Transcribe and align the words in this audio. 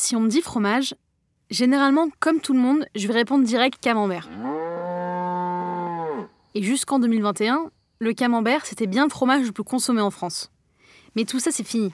Si 0.00 0.14
on 0.14 0.20
me 0.20 0.28
dit 0.28 0.42
fromage, 0.42 0.94
généralement, 1.50 2.06
comme 2.20 2.38
tout 2.38 2.52
le 2.52 2.60
monde, 2.60 2.86
je 2.94 3.08
vais 3.08 3.14
répondre 3.14 3.44
direct 3.44 3.82
camembert. 3.82 4.28
Et 6.54 6.62
jusqu'en 6.62 7.00
2021, 7.00 7.72
le 7.98 8.12
camembert, 8.12 8.64
c'était 8.64 8.86
bien 8.86 9.02
le 9.02 9.10
fromage 9.10 9.44
le 9.44 9.50
plus 9.50 9.64
consommé 9.64 10.00
en 10.00 10.12
France. 10.12 10.52
Mais 11.16 11.24
tout 11.24 11.40
ça, 11.40 11.50
c'est 11.50 11.66
fini. 11.66 11.92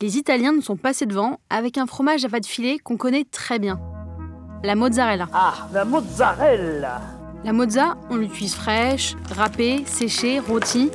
Les 0.00 0.16
Italiens 0.16 0.52
nous 0.52 0.62
sont 0.62 0.76
passés 0.76 1.06
devant 1.06 1.40
avec 1.50 1.76
un 1.76 1.86
fromage 1.86 2.24
à 2.24 2.28
pâte 2.28 2.46
filet 2.46 2.78
qu'on 2.78 2.96
connaît 2.96 3.24
très 3.24 3.58
bien. 3.58 3.80
La 4.62 4.76
mozzarella. 4.76 5.26
Ah, 5.32 5.68
la 5.72 5.84
mozzarella 5.84 7.00
La 7.42 7.52
mozza, 7.52 7.96
on 8.10 8.16
l'utilise 8.16 8.54
fraîche, 8.54 9.16
râpée, 9.34 9.82
séchée, 9.86 10.38
rôtie. 10.38 10.92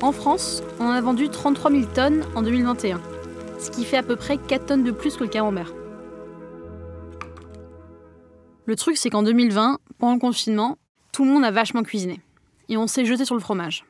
En 0.00 0.12
France, 0.12 0.62
on 0.80 0.86
en 0.86 0.92
a 0.92 1.00
vendu 1.02 1.28
33 1.28 1.70
000 1.70 1.82
tonnes 1.92 2.24
en 2.34 2.40
2021, 2.40 2.98
ce 3.58 3.70
qui 3.70 3.84
fait 3.84 3.96
à 3.98 4.02
peu 4.02 4.16
près 4.16 4.38
4 4.38 4.66
tonnes 4.66 4.84
de 4.84 4.90
plus 4.90 5.16
que 5.16 5.24
le 5.24 5.28
camembert. 5.28 5.72
Le 8.66 8.76
truc, 8.76 8.96
c'est 8.96 9.10
qu'en 9.10 9.22
2020, 9.22 9.78
pendant 9.98 10.14
le 10.14 10.20
confinement, 10.20 10.76
tout 11.12 11.24
le 11.24 11.30
monde 11.30 11.44
a 11.44 11.50
vachement 11.50 11.82
cuisiné. 11.82 12.20
Et 12.68 12.76
on 12.76 12.86
s'est 12.86 13.04
jeté 13.04 13.24
sur 13.24 13.34
le 13.34 13.40
fromage. 13.40 13.84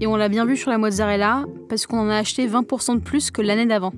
Et 0.00 0.06
on 0.06 0.16
l'a 0.16 0.28
bien 0.28 0.44
vu 0.44 0.56
sur 0.56 0.70
la 0.70 0.78
mozzarella, 0.78 1.44
parce 1.68 1.86
qu'on 1.86 1.98
en 1.98 2.08
a 2.08 2.16
acheté 2.16 2.46
20% 2.48 2.94
de 2.96 3.00
plus 3.00 3.30
que 3.30 3.42
l'année 3.42 3.66
d'avant. 3.66 3.92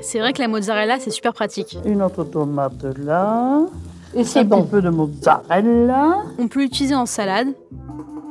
C'est 0.00 0.18
vrai 0.18 0.32
que 0.32 0.40
la 0.40 0.48
mozzarella, 0.48 0.98
c'est 0.98 1.10
super 1.10 1.32
pratique. 1.32 1.78
Une 1.84 2.02
autre 2.02 2.24
tomate 2.24 2.84
là. 2.98 3.60
Et 4.14 4.24
c'est 4.24 4.40
Un 4.40 4.44
bon. 4.44 4.62
petit 4.62 4.70
peu 4.72 4.82
de 4.82 4.90
mozzarella. 4.90 6.18
On 6.38 6.48
peut 6.48 6.60
l'utiliser 6.60 6.94
en 6.94 7.06
salade, 7.06 7.48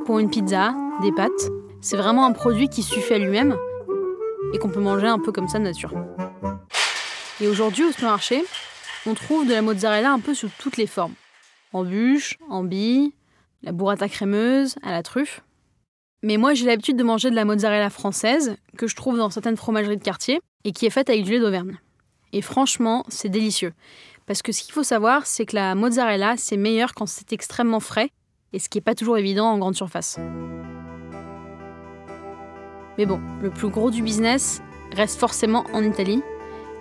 pour 0.06 0.20
une 0.20 0.30
pizza, 0.30 0.74
des 1.02 1.12
pâtes. 1.12 1.50
C'est 1.80 1.98
vraiment 1.98 2.26
un 2.26 2.34
produit 2.34 2.70
qui 2.70 2.84
suffit 2.84 3.16
à 3.16 3.18
lui-même 3.18 3.56
et 4.54 4.60
qu'on 4.60 4.70
peut 4.70 4.80
manger 4.80 5.08
un 5.08 5.20
peu 5.20 5.32
comme 5.32 5.48
ça 5.48 5.60
de 5.60 5.64
nature. 5.64 5.94
Et 7.40 7.48
aujourd'hui, 7.48 7.86
au 7.86 7.92
supermarché, 7.92 8.44
on 9.06 9.14
trouve 9.14 9.48
de 9.48 9.54
la 9.54 9.62
mozzarella 9.62 10.12
un 10.12 10.20
peu 10.20 10.34
sous 10.34 10.50
toutes 10.60 10.78
les 10.78 10.88
formes. 10.88 11.14
En 11.74 11.84
bûche, 11.84 12.38
en 12.50 12.64
billes, 12.64 13.14
la 13.64 13.72
burrata 13.72 14.08
crémeuse, 14.10 14.76
à 14.84 14.92
la 14.92 15.04
truffe. 15.04 15.42
Mais 16.24 16.38
moi, 16.38 16.54
j'ai 16.54 16.66
l'habitude 16.66 16.98
de 16.98 17.04
manger 17.04 17.32
de 17.32 17.36
la 17.36 17.46
mozzarella 17.46 17.90
française, 17.90 18.56
que 18.78 18.88
je 18.88 18.96
trouve 18.96 19.18
dans 19.18 19.30
certaines 19.30 19.58
fromageries 19.58 19.98
de 19.98 20.04
quartier, 20.04 20.40
et 20.64 20.72
qui 20.72 20.86
est 20.86 20.92
faite 20.92 21.10
avec 21.10 21.24
du 21.24 21.32
lait 21.32 21.40
d'Auvergne. 21.40 21.80
Et 22.34 22.42
franchement, 22.42 23.06
c'est 23.08 23.30
délicieux. 23.30 23.74
Parce 24.28 24.42
que 24.42 24.52
ce 24.52 24.62
qu'il 24.62 24.74
faut 24.74 24.84
savoir, 24.84 25.26
c'est 25.26 25.46
que 25.46 25.56
la 25.56 25.74
mozzarella, 25.74 26.36
c'est 26.38 26.58
meilleur 26.58 26.94
quand 26.94 27.08
c'est 27.08 27.34
extrêmement 27.34 27.80
frais, 27.80 28.12
et 28.54 28.60
ce 28.60 28.70
qui 28.70 28.78
n'est 28.78 28.84
pas 28.84 28.96
toujours 28.96 29.18
évident 29.18 29.48
en 29.48 29.58
grande 29.58 29.76
surface. 29.76 30.20
Mais 33.02 33.08
bon, 33.08 33.20
le 33.42 33.50
plus 33.50 33.70
gros 33.70 33.90
du 33.90 34.04
business 34.04 34.62
reste 34.96 35.20
forcément 35.20 35.66
en 35.74 35.84
Italie. 35.84 36.22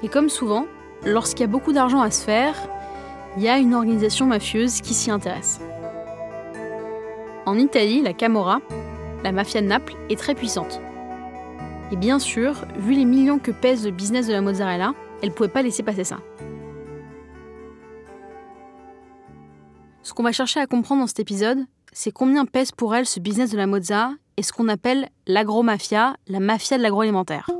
Et 0.02 0.08
comme 0.08 0.28
souvent, 0.28 0.66
lorsqu'il 1.06 1.40
y 1.40 1.44
a 1.44 1.46
beaucoup 1.46 1.72
d'argent 1.72 2.02
à 2.02 2.10
se 2.10 2.22
faire, 2.22 2.54
il 3.38 3.42
y 3.42 3.48
a 3.48 3.56
une 3.56 3.72
organisation 3.72 4.26
mafieuse 4.26 4.82
qui 4.82 4.92
s'y 4.92 5.10
intéresse. 5.10 5.62
En 7.46 7.56
Italie, 7.56 8.02
la 8.02 8.12
Camorra, 8.12 8.60
la 9.24 9.32
mafia 9.32 9.62
de 9.62 9.66
Naples, 9.66 9.94
est 10.10 10.18
très 10.18 10.34
puissante. 10.34 10.82
Et 11.90 11.96
bien 11.96 12.18
sûr, 12.18 12.66
vu 12.76 12.92
les 12.92 13.06
millions 13.06 13.38
que 13.38 13.50
pèse 13.50 13.86
le 13.86 13.90
business 13.90 14.26
de 14.26 14.32
la 14.32 14.42
mozzarella, 14.42 14.92
elle 15.22 15.30
ne 15.30 15.34
pouvait 15.34 15.48
pas 15.48 15.62
laisser 15.62 15.82
passer 15.82 16.04
ça. 16.04 16.18
Ce 20.02 20.12
qu'on 20.12 20.22
va 20.22 20.32
chercher 20.32 20.60
à 20.60 20.66
comprendre 20.66 21.00
dans 21.00 21.06
cet 21.06 21.20
épisode, 21.20 21.60
c'est 21.94 22.12
combien 22.12 22.44
pèse 22.44 22.72
pour 22.72 22.94
elle 22.94 23.06
ce 23.06 23.20
business 23.20 23.52
de 23.52 23.56
la 23.56 23.66
mozza 23.66 24.10
et 24.36 24.42
ce 24.42 24.52
qu'on 24.52 24.68
appelle 24.68 25.08
l'agromafia, 25.26 26.16
la 26.26 26.40
mafia 26.40 26.78
de 26.78 26.82
l'agroalimentaire. 26.82 27.50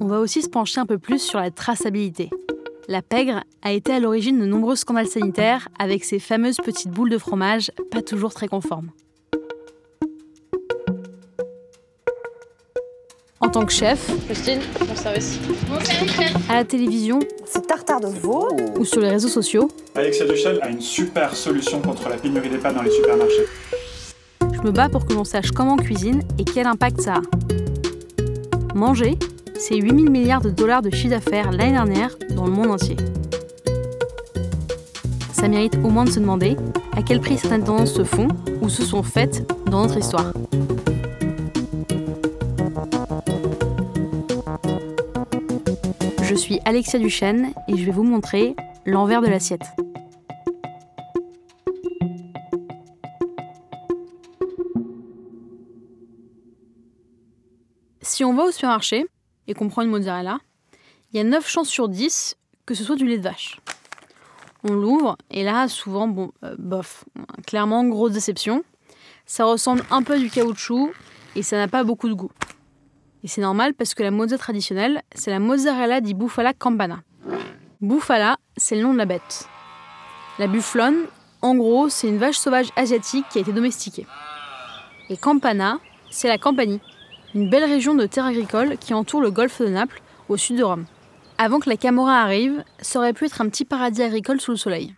On 0.00 0.06
va 0.06 0.18
aussi 0.18 0.42
se 0.42 0.48
pencher 0.48 0.80
un 0.80 0.86
peu 0.86 0.98
plus 0.98 1.20
sur 1.20 1.38
la 1.38 1.50
traçabilité. 1.50 2.30
La 2.88 3.02
pègre 3.02 3.44
a 3.62 3.72
été 3.72 3.92
à 3.92 4.00
l'origine 4.00 4.40
de 4.40 4.46
nombreux 4.46 4.76
scandales 4.76 5.06
sanitaires 5.06 5.68
avec 5.78 6.04
ses 6.04 6.18
fameuses 6.18 6.56
petites 6.56 6.90
boules 6.90 7.10
de 7.10 7.18
fromage 7.18 7.70
pas 7.90 8.02
toujours 8.02 8.34
très 8.34 8.48
conformes. 8.48 8.90
Tant 13.52 13.66
que 13.66 13.72
chef, 13.72 14.10
Christine, 14.26 14.60
mon 14.88 14.96
service. 14.96 15.38
à 16.48 16.54
la 16.54 16.64
télévision 16.64 17.18
Ce 17.46 17.58
tartare 17.58 18.00
de 18.00 18.06
veau, 18.06 18.48
ou 18.78 18.84
sur 18.84 19.00
les 19.00 19.10
réseaux 19.10 19.28
sociaux, 19.28 19.68
Alexia 19.94 20.26
Duchel 20.26 20.58
a 20.62 20.70
une 20.70 20.80
super 20.80 21.36
solution 21.36 21.82
contre 21.82 22.08
la 22.08 22.16
pénurie 22.16 22.48
des 22.48 22.56
pâtes 22.56 22.74
dans 22.74 22.82
les 22.82 22.90
supermarchés. 22.90 23.44
je 24.40 24.60
me 24.62 24.70
bats 24.70 24.88
pour 24.88 25.04
que 25.04 25.12
l'on 25.12 25.24
sache 25.24 25.50
comment 25.50 25.74
on 25.74 25.76
cuisine 25.76 26.22
et 26.38 26.44
quel 26.44 26.66
impact 26.66 27.02
ça 27.02 27.16
a. 27.16 28.74
Manger, 28.74 29.18
c'est 29.58 29.76
8000 29.76 30.10
milliards 30.10 30.40
de 30.40 30.50
dollars 30.50 30.80
de 30.80 30.90
chiffre 30.90 31.10
d'affaires 31.10 31.52
l'année 31.52 31.72
dernière 31.72 32.16
dans 32.34 32.46
le 32.46 32.52
monde 32.52 32.70
entier. 32.70 32.96
Ça 35.34 35.46
mérite 35.48 35.76
au 35.84 35.90
moins 35.90 36.04
de 36.04 36.10
se 36.10 36.20
demander 36.20 36.56
à 36.96 37.02
quel 37.02 37.20
prix 37.20 37.36
certaines 37.36 37.64
tendances 37.64 37.92
se 37.92 38.04
font 38.04 38.28
ou 38.62 38.70
se 38.70 38.82
sont 38.82 39.02
faites 39.02 39.46
dans 39.66 39.82
notre 39.82 39.98
histoire. 39.98 40.32
Suis 46.42 46.58
Alexia 46.64 46.98
Duchesne 46.98 47.52
et 47.68 47.76
je 47.76 47.84
vais 47.84 47.92
vous 47.92 48.02
montrer 48.02 48.56
l'envers 48.84 49.20
de 49.22 49.28
l'assiette. 49.28 49.62
Si 58.00 58.24
on 58.24 58.34
va 58.34 58.42
au 58.42 58.50
supermarché 58.50 59.06
et 59.46 59.54
qu'on 59.54 59.68
prend 59.68 59.82
une 59.82 59.90
mozzarella, 59.90 60.40
il 61.12 61.18
y 61.18 61.20
a 61.20 61.24
9 61.24 61.48
chances 61.48 61.68
sur 61.68 61.88
10 61.88 62.36
que 62.66 62.74
ce 62.74 62.82
soit 62.82 62.96
du 62.96 63.06
lait 63.06 63.18
de 63.18 63.22
vache. 63.22 63.60
On 64.64 64.72
l'ouvre 64.72 65.16
et 65.30 65.44
là, 65.44 65.68
souvent, 65.68 66.08
bon, 66.08 66.32
euh, 66.42 66.56
bof, 66.58 67.04
clairement, 67.46 67.84
grosse 67.84 68.12
déception. 68.12 68.64
Ça 69.26 69.44
ressemble 69.44 69.84
un 69.92 70.02
peu 70.02 70.14
à 70.14 70.18
du 70.18 70.28
caoutchouc 70.28 70.92
et 71.36 71.44
ça 71.44 71.56
n'a 71.56 71.68
pas 71.68 71.84
beaucoup 71.84 72.08
de 72.08 72.14
goût. 72.14 72.32
Et 73.24 73.28
c'est 73.28 73.40
normal 73.40 73.74
parce 73.74 73.94
que 73.94 74.02
la 74.02 74.10
mozza 74.10 74.36
traditionnelle, 74.38 75.02
c'est 75.14 75.30
la 75.30 75.38
mozzarella 75.38 76.00
di 76.00 76.14
bufala 76.14 76.52
campana. 76.52 77.02
Bufala, 77.80 78.36
c'est 78.56 78.76
le 78.76 78.82
nom 78.82 78.92
de 78.92 78.98
la 78.98 79.06
bête. 79.06 79.48
La 80.38 80.46
bufflonne, 80.46 81.06
en 81.40 81.54
gros, 81.54 81.88
c'est 81.88 82.08
une 82.08 82.18
vache 82.18 82.36
sauvage 82.36 82.70
asiatique 82.76 83.26
qui 83.30 83.38
a 83.38 83.40
été 83.42 83.52
domestiquée. 83.52 84.06
Et 85.10 85.16
campana, 85.16 85.78
c'est 86.12 86.28
la 86.28 86.38
Campanie, 86.38 86.80
une 87.34 87.48
belle 87.48 87.64
région 87.64 87.94
de 87.94 88.06
terre 88.06 88.26
agricole 88.26 88.76
qui 88.78 88.94
entoure 88.94 89.20
le 89.20 89.30
golfe 89.30 89.62
de 89.62 89.68
Naples, 89.68 90.02
au 90.28 90.36
sud 90.36 90.58
de 90.58 90.62
Rome. 90.62 90.84
Avant 91.38 91.58
que 91.58 91.68
la 91.68 91.76
Camorra 91.76 92.20
arrive, 92.20 92.62
ça 92.80 92.98
aurait 92.98 93.14
pu 93.14 93.24
être 93.24 93.40
un 93.40 93.48
petit 93.48 93.64
paradis 93.64 94.02
agricole 94.02 94.40
sous 94.40 94.52
le 94.52 94.56
soleil. 94.56 94.94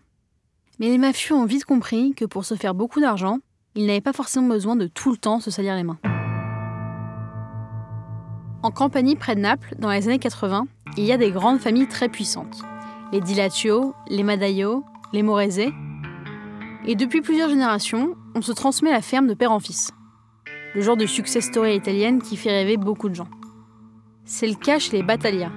Mais 0.79 0.89
les 0.89 0.99
mafieux 0.99 1.35
ont 1.35 1.47
vite 1.47 1.65
compris 1.65 2.15
que 2.15 2.25
pour 2.25 2.45
se 2.45 2.55
faire 2.55 2.75
beaucoup 2.75 3.01
d'argent, 3.01 3.39
ils 3.77 3.87
n'avaient 3.87 4.01
pas 4.01 4.13
forcément 4.13 4.49
besoin 4.49 4.77
de 4.77 4.87
tout 4.87 5.11
le 5.11 5.17
temps 5.17 5.41
se 5.41 5.51
salir 5.51 5.77
les 5.77 5.85
mains. 5.85 5.99
En 8.65 8.71
Campanie, 8.71 9.15
près 9.15 9.35
de 9.35 9.41
Naples, 9.41 9.75
dans 9.79 9.91
les 9.91 10.09
années 10.09 10.19
80, 10.19 10.67
il 10.97 11.05
y 11.05 11.13
a 11.13 11.19
des 11.19 11.31
grandes 11.31 11.61
familles 11.61 11.87
très 11.87 12.09
puissantes. 12.09 12.63
Les 13.13 13.21
Dilatio, 13.21 13.95
les 14.09 14.23
Madaio, 14.23 14.83
les 15.13 15.23
Morese. 15.23 15.69
Et 16.87 16.95
depuis 16.95 17.21
plusieurs 17.21 17.51
générations, 17.51 18.17
on 18.35 18.41
se 18.41 18.53
transmet 18.53 18.91
la 18.91 19.03
ferme 19.03 19.27
de 19.27 19.35
père 19.35 19.53
en 19.53 19.61
fils. 19.61 19.91
Le 20.75 20.81
genre 20.81 20.97
de 20.97 21.05
success 21.05 21.45
story 21.45 21.77
italienne 21.77 22.23
qui 22.23 22.39
fait 22.39 22.53
rêver 22.53 22.79
beaucoup 22.79 23.11
de 23.11 23.15
gens. 23.15 23.29
C'est 24.25 24.49
le 24.49 24.55
cas 24.55 24.79
chez 24.79 24.97
les 24.97 25.03
Battaglia. 25.03 25.53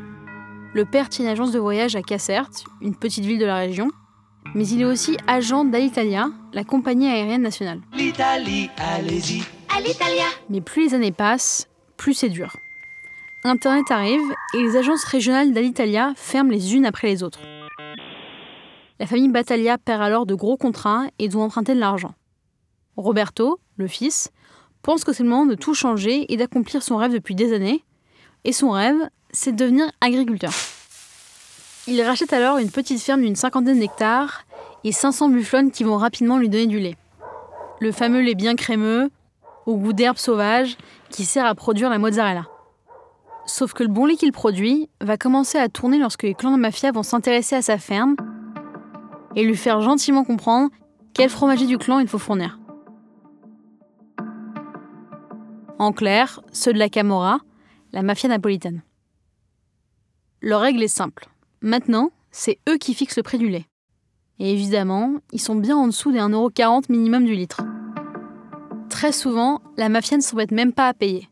Le 0.73 0.83
père 0.83 1.07
tient 1.07 1.23
une 1.23 1.31
agence 1.31 1.53
de 1.53 1.59
voyage 1.59 1.95
à 1.95 2.01
Casserte, 2.01 2.65
une 2.81 2.93
petite 2.93 3.23
ville 3.23 3.39
de 3.39 3.45
la 3.45 3.55
région, 3.55 3.87
mais 4.53 4.67
il 4.67 4.81
est 4.81 4.85
aussi 4.85 5.15
agent 5.27 5.63
d'Alitalia, 5.63 6.27
la 6.51 6.65
compagnie 6.65 7.07
aérienne 7.07 7.41
nationale. 7.41 7.79
L'Italie, 7.93 8.69
allez-y. 8.77 9.43
Mais 10.49 10.59
plus 10.59 10.87
les 10.87 10.93
années 10.93 11.13
passent, 11.13 11.69
plus 11.95 12.13
c'est 12.13 12.27
dur. 12.27 12.51
Internet 13.43 13.91
arrive 13.91 14.33
et 14.55 14.61
les 14.61 14.75
agences 14.77 15.03
régionales 15.03 15.53
d'Alitalia 15.53 16.13
ferment 16.15 16.51
les 16.51 16.75
unes 16.75 16.85
après 16.85 17.07
les 17.07 17.21
autres. 17.21 17.39
La 18.99 19.05
famille 19.05 19.29
Battaglia 19.29 19.77
perd 19.77 20.01
alors 20.01 20.25
de 20.25 20.33
gros 20.33 20.57
contrats 20.57 21.05
et 21.19 21.29
doit 21.29 21.43
emprunter 21.43 21.75
de 21.75 21.79
l'argent. 21.79 22.15
Roberto, 22.95 23.59
le 23.75 23.87
fils, 23.87 24.31
pense 24.81 25.03
que 25.03 25.13
c'est 25.13 25.21
le 25.21 25.29
moment 25.29 25.45
de 25.45 25.53
tout 25.53 25.75
changer 25.75 26.31
et 26.33 26.37
d'accomplir 26.37 26.81
son 26.81 26.97
rêve 26.97 27.13
depuis 27.13 27.35
des 27.35 27.53
années. 27.53 27.83
Et 28.43 28.53
son 28.53 28.71
rêve, 28.71 28.97
c'est 29.31 29.51
de 29.51 29.57
devenir 29.57 29.85
agriculteur. 30.01 30.53
Il 31.85 32.01
rachète 32.01 32.33
alors 32.33 32.57
une 32.57 32.71
petite 32.71 32.99
ferme 32.99 33.21
d'une 33.21 33.35
cinquantaine 33.35 33.79
d'hectares 33.79 34.45
et 34.83 34.91
500 34.91 35.29
bufflonnes 35.29 35.71
qui 35.71 35.83
vont 35.83 35.97
rapidement 35.97 36.39
lui 36.39 36.49
donner 36.49 36.67
du 36.67 36.79
lait. 36.79 36.97
Le 37.79 37.91
fameux 37.91 38.21
lait 38.21 38.35
bien 38.35 38.55
crémeux, 38.55 39.11
au 39.67 39.77
goût 39.77 39.93
d'herbe 39.93 40.17
sauvage, 40.17 40.75
qui 41.11 41.23
sert 41.23 41.45
à 41.45 41.53
produire 41.53 41.91
la 41.91 41.99
mozzarella. 41.99 42.47
Sauf 43.47 43.73
que 43.73 43.81
le 43.81 43.89
bon 43.89 44.05
lait 44.05 44.17
qu'il 44.17 44.33
produit 44.33 44.89
va 44.99 45.17
commencer 45.17 45.57
à 45.57 45.69
tourner 45.69 45.97
lorsque 45.97 46.23
les 46.23 46.33
clans 46.33 46.51
de 46.51 46.57
mafia 46.57 46.91
vont 46.91 47.01
s'intéresser 47.01 47.55
à 47.55 47.61
sa 47.61 47.77
ferme 47.77 48.17
et 49.35 49.43
lui 49.43 49.55
faire 49.55 49.81
gentiment 49.81 50.25
comprendre 50.25 50.69
quel 51.13 51.29
fromager 51.29 51.65
du 51.65 51.77
clan 51.77 51.99
il 51.99 52.09
faut 52.09 52.19
fournir. 52.19 52.59
En 55.79 55.93
clair, 55.93 56.41
ceux 56.51 56.73
de 56.73 56.77
la 56.77 56.89
Camorra, 56.89 57.39
la 57.93 58.03
mafia 58.03 58.27
napolitaine. 58.27 58.81
Leur 60.41 60.59
règle 60.59 60.83
est 60.83 60.89
simple. 60.89 61.29
Maintenant, 61.61 62.11
c'est 62.31 62.59
eux 62.67 62.77
qui 62.77 62.93
fixent 62.93 63.17
le 63.17 63.23
prix 63.23 63.37
du 63.37 63.47
lait. 63.47 63.65
Et 64.39 64.51
évidemment, 64.51 65.15
ils 65.31 65.41
sont 65.41 65.55
bien 65.55 65.77
en 65.77 65.87
dessous 65.87 66.11
des 66.11 66.19
1,40€ 66.19 66.91
minimum 66.91 67.23
du 67.23 67.33
litre. 67.33 67.61
Très 68.89 69.13
souvent, 69.13 69.61
la 69.77 69.87
mafia 69.87 70.17
ne 70.17 70.21
s'embête 70.21 70.51
même 70.51 70.73
pas 70.73 70.89
à 70.89 70.93
payer. 70.93 71.29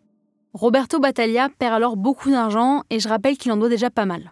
Roberto 0.57 1.01
Battaglia 1.01 1.49
perd 1.49 1.73
alors 1.73 1.97
beaucoup 1.97 2.31
d'argent 2.31 2.83
et 2.89 3.01
je 3.01 3.09
rappelle 3.09 3.35
qu'il 3.35 3.51
en 3.51 3.57
doit 3.57 3.67
déjà 3.67 3.89
pas 3.89 4.05
mal. 4.05 4.31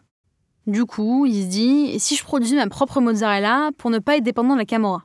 Du 0.68 0.86
coup, 0.86 1.26
il 1.26 1.44
se 1.44 1.48
dit 1.50 2.00
si 2.00 2.16
je 2.16 2.24
produisais 2.24 2.56
ma 2.56 2.70
propre 2.70 3.02
mozzarella 3.02 3.72
pour 3.78 3.90
ne 3.90 4.00
pas 4.00 4.16
être 4.16 4.24
dépendant 4.24 4.54
de 4.54 4.60
la 4.60 4.66
Camorra? 4.66 5.04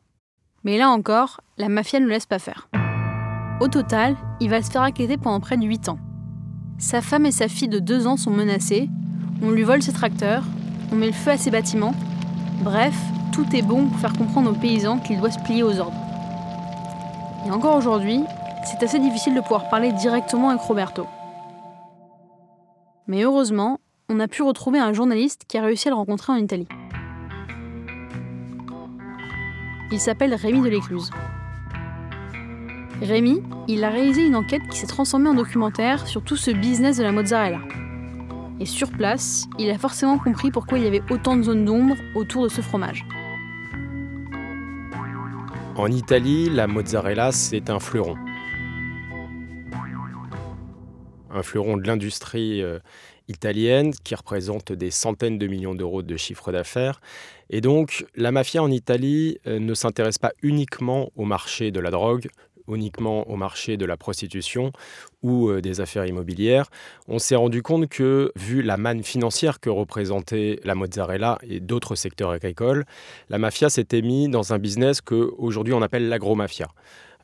Mais 0.63 0.79
là 0.79 0.91
encore, 0.91 1.41
la 1.57 1.69
mafia 1.69 1.99
ne 1.99 2.05
le 2.05 2.13
laisse 2.13 2.27
pas 2.27 2.39
faire. 2.39 2.69
Au 3.61 3.67
total, 3.67 4.15
il 4.39 4.49
va 4.49 4.63
se 4.63 4.71
faire 4.71 4.83
inquiéter 4.83 5.17
pendant 5.17 5.41
près 5.41 5.57
de 5.57 5.65
8 5.65 5.89
ans. 5.89 5.99
Sa 6.79 7.03
femme 7.03 7.27
et 7.27 7.33
sa 7.33 7.49
fille 7.49 7.67
de 7.67 7.81
2 7.81 8.07
ans 8.07 8.17
sont 8.17 8.31
menacées, 8.31 8.89
on 9.43 9.51
lui 9.51 9.65
vole 9.65 9.83
ses 9.83 9.93
tracteurs, 9.93 10.45
on 10.93 10.95
met 10.95 11.09
le 11.09 11.13
feu 11.13 11.33
à 11.33 11.37
ses 11.37 11.51
bâtiments. 11.51 11.97
Bref, 12.63 12.95
tout 13.33 13.57
est 13.57 13.63
bon 13.63 13.89
pour 13.89 13.99
faire 13.99 14.13
comprendre 14.13 14.53
aux 14.53 14.61
paysans 14.61 15.01
qu'il 15.01 15.19
doit 15.19 15.33
se 15.33 15.41
plier 15.41 15.65
aux 15.65 15.81
ordres. 15.81 15.99
Et 17.45 17.51
encore 17.51 17.77
aujourd'hui, 17.77 18.23
c'est 18.69 18.83
assez 18.83 18.99
difficile 18.99 19.35
de 19.35 19.41
pouvoir 19.41 19.71
parler 19.71 19.93
directement 19.93 20.51
avec 20.51 20.61
Roberto. 20.61 21.07
Mais 23.07 23.23
heureusement, 23.23 23.81
on 24.11 24.21
a 24.21 24.29
pu 24.29 24.43
retrouver 24.43 24.79
un 24.79 24.93
journaliste 24.93 25.45
qui 25.49 25.57
a 25.57 25.63
réussi 25.63 25.89
à 25.89 25.93
le 25.93 25.97
rencontrer 25.97 26.35
en 26.35 26.37
Italie. 26.37 26.69
Il 29.91 29.99
s'appelle 29.99 30.35
Rémi 30.35 30.61
Delécluse. 30.61 31.11
Rémi, 33.01 33.43
il 33.69 33.85
a 33.85 33.89
réalisé 33.89 34.27
une 34.27 34.37
enquête 34.37 34.63
qui 34.71 34.77
s'est 34.77 34.87
transformée 34.87 35.31
en 35.31 35.35
documentaire 35.35 36.07
sur 36.07 36.23
tout 36.23 36.37
ce 36.37 36.51
business 36.51 36.99
de 36.99 37.05
la 37.05 37.13
mozzarella. 37.13 37.61
Et 38.61 38.67
sur 38.67 38.91
place, 38.91 39.47
il 39.59 39.71
a 39.71 39.79
forcément 39.79 40.19
compris 40.19 40.51
pourquoi 40.51 40.79
il 40.79 40.85
y 40.85 40.89
avait 40.89 41.03
autant 41.11 41.37
de 41.37 41.43
zones 41.43 41.65
d'ombre 41.65 41.95
autour 42.15 42.43
de 42.43 42.49
ce 42.49 42.61
fromage. 42.61 43.07
En 45.77 45.87
Italie, 45.87 46.51
la 46.51 46.67
mozzarella, 46.67 47.33
c'est 47.33 47.71
un 47.71 47.79
fleuron. 47.79 48.17
Un 51.39 51.45
fleuron 51.45 51.77
de 51.77 51.87
l'industrie 51.87 52.63
euh, 52.63 52.81
italienne 53.29 53.93
qui 54.03 54.17
représente 54.17 54.73
des 54.73 54.91
centaines 54.91 55.39
de 55.39 55.47
millions 55.47 55.77
d'euros 55.77 56.03
de 56.03 56.17
chiffre 56.17 56.51
d'affaires. 56.51 57.01
Et 57.49 57.61
donc, 57.61 58.05
la 58.17 58.33
mafia 58.33 58.61
en 58.61 58.73
Italie 58.73 59.39
euh, 59.47 59.61
ne 59.61 59.73
s'intéresse 59.73 60.19
pas 60.19 60.33
uniquement 60.43 61.13
au 61.15 61.25
marché 61.25 61.71
de 61.71 61.79
la 61.79 61.93
drogue, 61.93 62.29
uniquement 62.67 63.31
au 63.31 63.37
marché 63.37 63.77
de 63.77 63.85
la 63.85 63.97
prostitution 63.97 64.73
ou 65.23 65.49
euh, 65.49 65.61
des 65.61 65.81
affaires 65.81 66.07
immobilières, 66.07 66.67
on 67.07 67.21
s'est 67.21 67.37
rendu 67.37 67.63
compte 67.63 67.89
que, 67.89 68.33
vu 68.35 68.63
la 68.63 68.77
manne 68.77 69.05
financière 69.05 69.61
que 69.61 69.71
représentait 69.71 70.59
la 70.65 70.75
mozzarella 70.75 71.39
et 71.49 71.61
d'autres 71.61 71.95
secteurs 71.95 72.31
agricoles, 72.31 72.85
la 73.29 73.39
mafia 73.39 73.71
s'était 73.71 74.03
mise 74.03 74.29
dans 74.29 74.53
un 74.53 74.59
business 74.59 75.01
qu'aujourd'hui 75.01 75.73
on 75.73 75.83
appelle 75.83 76.09
l'agromafia. 76.09 76.67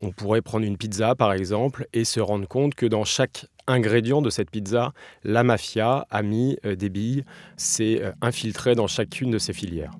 On 0.04 0.10
pourrait 0.10 0.42
prendre 0.42 0.66
une 0.66 0.76
pizza 0.76 1.14
par 1.14 1.32
exemple 1.32 1.88
et 1.94 2.04
se 2.04 2.20
rendre 2.20 2.46
compte 2.46 2.74
que 2.74 2.84
dans 2.84 3.04
chaque 3.04 3.46
ingrédient 3.66 4.20
de 4.20 4.28
cette 4.28 4.50
pizza, 4.50 4.92
la 5.22 5.42
mafia 5.44 6.06
a 6.10 6.22
mis 6.22 6.58
euh, 6.66 6.76
des 6.76 6.90
billes, 6.90 7.24
s'est 7.56 8.02
euh, 8.02 8.12
infiltré 8.20 8.74
dans 8.74 8.86
chacune 8.86 9.30
de 9.30 9.38
ces 9.38 9.54
filières. 9.54 9.92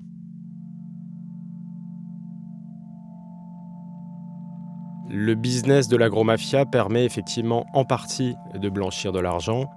Le 5.09 5.33
business 5.33 5.87
de 5.87 5.97
l'agromafia 5.97 6.67
permet 6.67 7.03
effectivement 7.03 7.65
en 7.73 7.83
partie 7.83 8.35
de 8.53 8.69
blanchir 8.69 9.11
de 9.11 9.19
l'argent, 9.19 9.71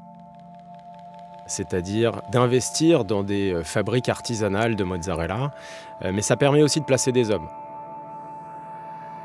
c'est-à-dire 1.47 2.21
d'investir 2.33 3.07
dans 3.07 3.23
des 3.23 3.55
euh, 3.55 3.65
fabriques 3.65 4.11
artisanales 4.11 4.77
de 4.77 4.85
mozzarella, 4.85 5.55
mais 6.13 6.23
ça 6.23 6.37
permet 6.37 6.63
aussi 6.63 6.81
de 6.81 6.85
placer 6.85 7.13
des 7.13 7.31
hommes. 7.31 7.49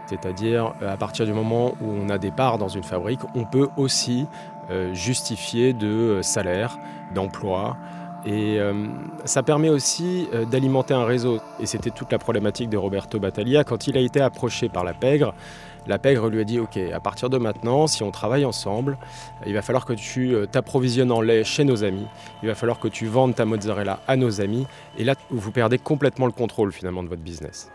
C'est-à-dire, 0.06 0.74
euh, 0.82 0.94
à 0.94 0.98
partir 0.98 1.26
du 1.26 1.34
moment 1.34 1.74
où 1.82 1.92
on 1.92 2.10
a 2.10 2.18
des 2.18 2.32
parts 2.32 2.58
dans 2.58 2.68
une 2.68 2.84
fabrique, 2.84 3.22
on 3.36 3.46
peut 3.46 3.70
aussi 3.78 4.28
justifier 4.94 5.74
de 5.74 6.22
salaire, 6.22 6.78
d'emploi, 7.14 7.76
et 8.26 8.58
ça 9.26 9.44
permet 9.44 9.68
aussi 9.68 10.30
d'alimenter 10.50 10.94
un 10.94 11.04
réseau. 11.04 11.42
Et 11.60 11.66
c'était 11.66 11.90
toute 11.90 12.14
la 12.14 12.18
problématique 12.18 12.70
de 12.70 12.78
Roberto 12.78 13.20
Battaglia 13.20 13.66
quand 13.66 13.88
il 13.88 13.98
a 13.98 14.00
été 14.00 14.22
approché 14.22 14.70
par 14.70 14.86
la 14.86 14.94
pègre. 14.94 15.34
La 15.86 16.00
pègre 16.00 16.30
lui 16.30 16.40
a 16.40 16.44
dit 16.44 16.60
Ok, 16.60 16.78
à 16.78 17.00
partir 17.00 17.30
de 17.30 17.38
maintenant, 17.38 17.88
si 17.88 18.04
on 18.04 18.12
travaille 18.12 18.46
ensemble, 18.46 18.98
il 19.46 19.54
va 19.54 19.62
falloir 19.62 19.86
que 19.86 19.94
tu 19.94 20.34
euh, 20.34 20.46
t'approvisionnes 20.46 21.12
en 21.12 21.22
lait 21.22 21.44
chez 21.44 21.66
nos 21.66 21.84
amis, 21.84 22.08
il 22.42 22.48
va 22.48 22.56
falloir 22.56 22.80
que 22.80 22.88
tu 22.88 23.06
vendes 23.06 23.36
ta 23.36 23.46
mozzarella 23.46 24.00
à 24.08 24.16
nos 24.16 24.40
amis, 24.40 24.66
et 24.98 25.04
là, 25.04 25.16
vous 25.30 25.52
perdez 25.52 25.78
complètement 25.78 26.26
le 26.26 26.32
contrôle 26.32 26.72
finalement 26.72 27.04
de 27.04 27.10
votre 27.10 27.22
business. 27.22 27.70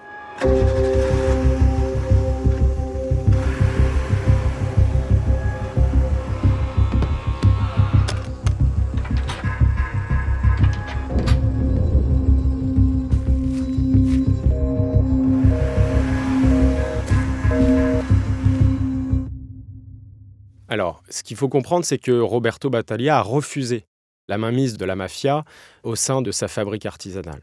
Ce 21.11 21.23
qu'il 21.23 21.37
faut 21.37 21.49
comprendre, 21.49 21.85
c'est 21.85 21.99
que 21.99 22.21
Roberto 22.21 22.71
Battaglia 22.71 23.19
a 23.19 23.23
refusé 23.23 23.87
la 24.29 24.39
mainmise 24.39 24.77
de 24.77 24.85
la 24.85 24.95
mafia 24.95 25.45
au 25.83 25.97
sein 25.97 26.23
de 26.23 26.31
sa 26.31 26.49
fabrique 26.49 26.87
artisanale. 26.87 27.43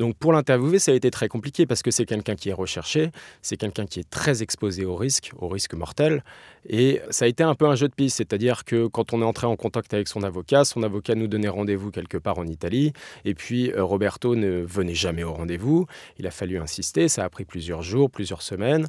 Donc 0.00 0.16
pour 0.16 0.32
l'interviewer, 0.32 0.78
ça 0.78 0.92
a 0.92 0.94
été 0.94 1.10
très 1.10 1.28
compliqué 1.28 1.66
parce 1.66 1.82
que 1.82 1.90
c'est 1.90 2.06
quelqu'un 2.06 2.34
qui 2.34 2.48
est 2.48 2.54
recherché, 2.54 3.10
c'est 3.42 3.58
quelqu'un 3.58 3.84
qui 3.84 4.00
est 4.00 4.08
très 4.08 4.42
exposé 4.42 4.86
au 4.86 4.96
risque, 4.96 5.30
au 5.36 5.46
risque 5.46 5.74
mortel. 5.74 6.24
Et 6.66 7.02
ça 7.10 7.26
a 7.26 7.28
été 7.28 7.42
un 7.42 7.54
peu 7.54 7.66
un 7.66 7.74
jeu 7.74 7.86
de 7.86 7.92
piste, 7.92 8.16
c'est-à-dire 8.16 8.64
que 8.64 8.86
quand 8.86 9.12
on 9.12 9.20
est 9.20 9.26
entré 9.26 9.46
en 9.46 9.56
contact 9.56 9.92
avec 9.92 10.08
son 10.08 10.22
avocat, 10.22 10.64
son 10.64 10.82
avocat 10.84 11.14
nous 11.14 11.26
donnait 11.26 11.50
rendez-vous 11.50 11.90
quelque 11.90 12.16
part 12.16 12.38
en 12.38 12.46
Italie. 12.46 12.94
Et 13.26 13.34
puis 13.34 13.72
euh, 13.72 13.84
Roberto 13.84 14.34
ne 14.36 14.62
venait 14.62 14.94
jamais 14.94 15.22
au 15.22 15.34
rendez-vous. 15.34 15.84
Il 16.18 16.26
a 16.26 16.30
fallu 16.30 16.58
insister, 16.58 17.08
ça 17.08 17.24
a 17.24 17.28
pris 17.28 17.44
plusieurs 17.44 17.82
jours, 17.82 18.10
plusieurs 18.10 18.40
semaines. 18.40 18.86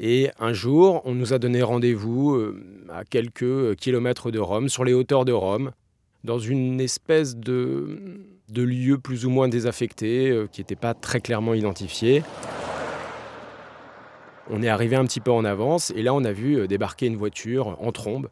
Et 0.00 0.30
un 0.40 0.52
jour, 0.52 1.02
on 1.04 1.14
nous 1.14 1.32
a 1.32 1.38
donné 1.38 1.62
rendez-vous 1.62 2.34
euh, 2.34 2.60
à 2.92 3.04
quelques 3.04 3.76
kilomètres 3.76 4.32
de 4.32 4.40
Rome, 4.40 4.68
sur 4.68 4.82
les 4.82 4.92
hauteurs 4.92 5.24
de 5.24 5.30
Rome, 5.30 5.70
dans 6.24 6.40
une 6.40 6.80
espèce 6.80 7.36
de, 7.36 8.37
de 8.48 8.62
lieu 8.62 8.98
plus 8.98 9.26
ou 9.26 9.30
moins 9.30 9.48
désaffecté, 9.48 10.30
euh, 10.30 10.46
qui 10.50 10.60
n'était 10.60 10.76
pas 10.76 10.94
très 10.94 11.20
clairement 11.20 11.54
identifié. 11.54 12.22
On 14.50 14.62
est 14.62 14.68
arrivé 14.68 14.96
un 14.96 15.04
petit 15.04 15.20
peu 15.20 15.30
en 15.30 15.44
avance 15.44 15.92
et 15.94 16.02
là 16.02 16.14
on 16.14 16.24
a 16.24 16.32
vu 16.32 16.58
euh, 16.58 16.66
débarquer 16.66 17.06
une 17.06 17.16
voiture 17.16 17.76
en 17.80 17.92
trombe. 17.92 18.28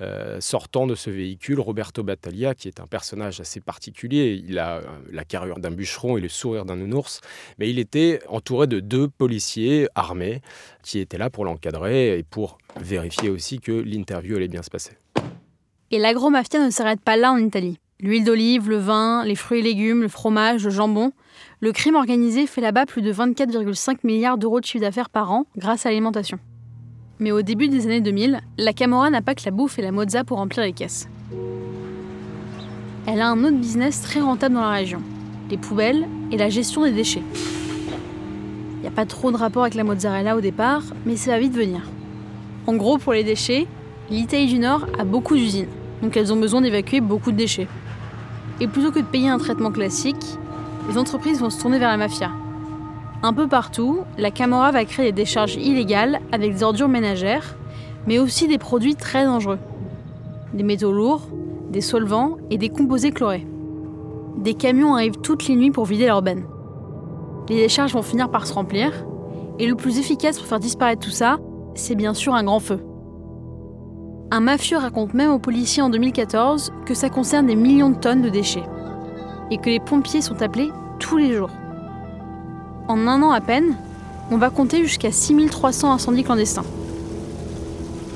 Euh, 0.00 0.40
sortant 0.40 0.86
de 0.86 0.94
ce 0.94 1.10
véhicule, 1.10 1.58
Roberto 1.58 2.02
Battaglia, 2.02 2.54
qui 2.54 2.68
est 2.68 2.78
un 2.78 2.86
personnage 2.86 3.40
assez 3.40 3.60
particulier, 3.60 4.40
il 4.46 4.58
a 4.58 4.80
la 5.10 5.24
carrure 5.24 5.58
d'un 5.58 5.72
bûcheron 5.72 6.16
et 6.16 6.20
le 6.20 6.28
sourire 6.28 6.64
d'un 6.64 6.76
nounours, 6.76 7.20
mais 7.58 7.68
il 7.68 7.78
était 7.78 8.20
entouré 8.28 8.68
de 8.68 8.80
deux 8.80 9.08
policiers 9.08 9.88
armés 9.94 10.40
qui 10.82 11.00
étaient 11.00 11.18
là 11.18 11.30
pour 11.30 11.44
l'encadrer 11.44 12.16
et 12.16 12.22
pour 12.22 12.58
vérifier 12.78 13.28
aussi 13.28 13.58
que 13.58 13.72
l'interview 13.72 14.36
allait 14.36 14.46
bien 14.46 14.62
se 14.62 14.70
passer. 14.70 14.92
Et 15.90 15.98
l'agromafia 15.98 16.64
ne 16.64 16.70
s'arrête 16.70 17.00
pas 17.00 17.16
là 17.16 17.32
en 17.32 17.38
Italie. 17.38 17.80
L'huile 18.00 18.22
d'olive, 18.22 18.70
le 18.70 18.76
vin, 18.76 19.24
les 19.24 19.34
fruits 19.34 19.58
et 19.58 19.62
légumes, 19.62 20.02
le 20.02 20.08
fromage, 20.08 20.64
le 20.64 20.70
jambon. 20.70 21.10
Le 21.60 21.72
crime 21.72 21.96
organisé 21.96 22.46
fait 22.46 22.60
là-bas 22.60 22.86
plus 22.86 23.02
de 23.02 23.12
24,5 23.12 23.98
milliards 24.04 24.38
d'euros 24.38 24.60
de 24.60 24.64
chiffre 24.64 24.82
d'affaires 24.82 25.10
par 25.10 25.32
an 25.32 25.46
grâce 25.56 25.84
à 25.84 25.88
l'alimentation. 25.88 26.38
Mais 27.18 27.32
au 27.32 27.42
début 27.42 27.66
des 27.66 27.86
années 27.86 28.00
2000, 28.00 28.40
la 28.56 28.72
Camorra 28.72 29.10
n'a 29.10 29.20
pas 29.20 29.34
que 29.34 29.42
la 29.44 29.50
bouffe 29.50 29.80
et 29.80 29.82
la 29.82 29.90
mozza 29.90 30.22
pour 30.22 30.38
remplir 30.38 30.62
les 30.62 30.72
caisses. 30.72 31.08
Elle 33.08 33.20
a 33.20 33.30
un 33.30 33.42
autre 33.42 33.56
business 33.56 34.00
très 34.00 34.20
rentable 34.20 34.54
dans 34.54 34.62
la 34.62 34.70
région 34.70 35.02
les 35.50 35.56
poubelles 35.56 36.06
et 36.30 36.36
la 36.36 36.50
gestion 36.50 36.84
des 36.84 36.92
déchets. 36.92 37.22
Il 38.76 38.82
n'y 38.82 38.86
a 38.86 38.90
pas 38.90 39.06
trop 39.06 39.32
de 39.32 39.36
rapport 39.36 39.62
avec 39.62 39.74
la 39.74 39.82
mozzarella 39.82 40.36
au 40.36 40.40
départ, 40.40 40.82
mais 41.06 41.16
ça 41.16 41.32
va 41.32 41.38
vite 41.38 41.54
venir. 41.54 41.80
En 42.66 42.76
gros, 42.76 42.98
pour 42.98 43.14
les 43.14 43.24
déchets, 43.24 43.66
l'Italie 44.10 44.46
du 44.46 44.58
Nord 44.58 44.86
a 44.98 45.04
beaucoup 45.04 45.36
d'usines 45.36 45.68
donc 46.02 46.16
elles 46.16 46.32
ont 46.32 46.36
besoin 46.36 46.60
d'évacuer 46.60 47.00
beaucoup 47.00 47.32
de 47.32 47.36
déchets. 47.36 47.68
Et 48.60 48.66
plutôt 48.66 48.90
que 48.90 48.98
de 48.98 49.04
payer 49.04 49.28
un 49.28 49.38
traitement 49.38 49.70
classique, 49.70 50.38
les 50.88 50.98
entreprises 50.98 51.40
vont 51.40 51.50
se 51.50 51.60
tourner 51.60 51.78
vers 51.78 51.90
la 51.90 51.96
mafia. 51.96 52.30
Un 53.22 53.32
peu 53.32 53.48
partout, 53.48 54.00
la 54.16 54.30
Camorra 54.30 54.70
va 54.70 54.84
créer 54.84 55.06
des 55.06 55.22
décharges 55.22 55.56
illégales 55.56 56.20
avec 56.32 56.54
des 56.54 56.62
ordures 56.62 56.88
ménagères, 56.88 57.56
mais 58.06 58.18
aussi 58.18 58.48
des 58.48 58.58
produits 58.58 58.94
très 58.94 59.24
dangereux. 59.24 59.58
Des 60.54 60.62
métaux 60.62 60.92
lourds, 60.92 61.28
des 61.70 61.80
solvants 61.80 62.36
et 62.50 62.58
des 62.58 62.68
composés 62.68 63.10
chlorés. 63.10 63.46
Des 64.38 64.54
camions 64.54 64.94
arrivent 64.94 65.20
toutes 65.20 65.48
les 65.48 65.56
nuits 65.56 65.70
pour 65.70 65.84
vider 65.84 66.06
leurs 66.06 66.22
bennes. 66.22 66.44
Les 67.48 67.56
décharges 67.56 67.92
vont 67.92 68.02
finir 68.02 68.30
par 68.30 68.46
se 68.46 68.54
remplir, 68.54 68.92
et 69.58 69.66
le 69.66 69.74
plus 69.74 69.98
efficace 69.98 70.38
pour 70.38 70.46
faire 70.46 70.60
disparaître 70.60 71.04
tout 71.04 71.10
ça, 71.10 71.38
c'est 71.74 71.96
bien 71.96 72.14
sûr 72.14 72.34
un 72.34 72.44
grand 72.44 72.60
feu. 72.60 72.80
Un 74.30 74.40
mafieux 74.40 74.76
raconte 74.76 75.14
même 75.14 75.30
aux 75.30 75.38
policiers 75.38 75.82
en 75.82 75.88
2014 75.88 76.70
que 76.84 76.92
ça 76.92 77.08
concerne 77.08 77.46
des 77.46 77.56
millions 77.56 77.88
de 77.88 77.96
tonnes 77.96 78.20
de 78.20 78.28
déchets 78.28 78.64
et 79.50 79.56
que 79.56 79.70
les 79.70 79.80
pompiers 79.80 80.20
sont 80.20 80.42
appelés 80.42 80.70
tous 80.98 81.16
les 81.16 81.34
jours. 81.34 81.48
En 82.88 83.06
un 83.06 83.22
an 83.22 83.30
à 83.30 83.40
peine, 83.40 83.74
on 84.30 84.36
va 84.36 84.50
compter 84.50 84.82
jusqu'à 84.82 85.12
6300 85.12 85.92
incendies 85.92 86.24
clandestins. 86.24 86.66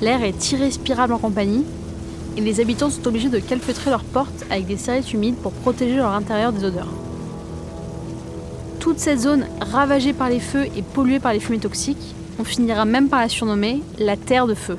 L'air 0.02 0.22
est 0.22 0.52
irrespirable 0.52 1.14
en 1.14 1.18
compagnie 1.18 1.64
et 2.36 2.42
les 2.42 2.60
habitants 2.60 2.90
sont 2.90 3.06
obligés 3.06 3.30
de 3.30 3.38
calfeutrer 3.38 3.88
leurs 3.88 4.04
portes 4.04 4.44
avec 4.50 4.66
des 4.66 4.76
serviettes 4.76 5.14
humides 5.14 5.36
pour 5.36 5.52
protéger 5.52 5.96
leur 5.96 6.12
intérieur 6.12 6.52
des 6.52 6.64
odeurs. 6.64 6.92
Toute 8.80 8.98
cette 8.98 9.20
zone 9.20 9.46
ravagée 9.62 10.12
par 10.12 10.28
les 10.28 10.40
feux 10.40 10.66
et 10.76 10.82
polluée 10.82 11.20
par 11.20 11.32
les 11.32 11.40
fumées 11.40 11.58
toxiques, 11.58 12.14
on 12.38 12.44
finira 12.44 12.84
même 12.84 13.08
par 13.08 13.20
la 13.20 13.30
surnommer 13.30 13.82
la 13.98 14.18
Terre 14.18 14.46
de 14.46 14.54
Feu. 14.54 14.76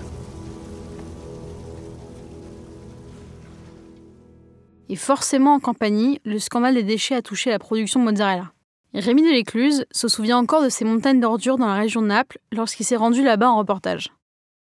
Et 4.93 4.95
forcément 4.95 5.55
en 5.55 5.59
Campanie, 5.59 6.21
le 6.23 6.38
scandale 6.38 6.75
des 6.75 6.83
déchets 6.83 7.15
a 7.15 7.23
touché 7.23 7.50
la 7.50 7.57
production 7.57 8.00
de 8.00 8.05
mozzarella. 8.05 8.53
Rémi 8.93 9.23
de 9.23 9.31
l'Écluse 9.31 9.88
se 9.89 10.07
souvient 10.07 10.38
encore 10.38 10.62
de 10.62 10.69
ces 10.69 10.85
montagnes 10.85 11.19
d'ordures 11.19 11.57
dans 11.57 11.65
la 11.65 11.73
région 11.73 12.03
de 12.03 12.05
Naples 12.05 12.38
lorsqu'il 12.51 12.85
s'est 12.85 12.95
rendu 12.95 13.23
là-bas 13.23 13.50
en 13.50 13.57
reportage. 13.57 14.13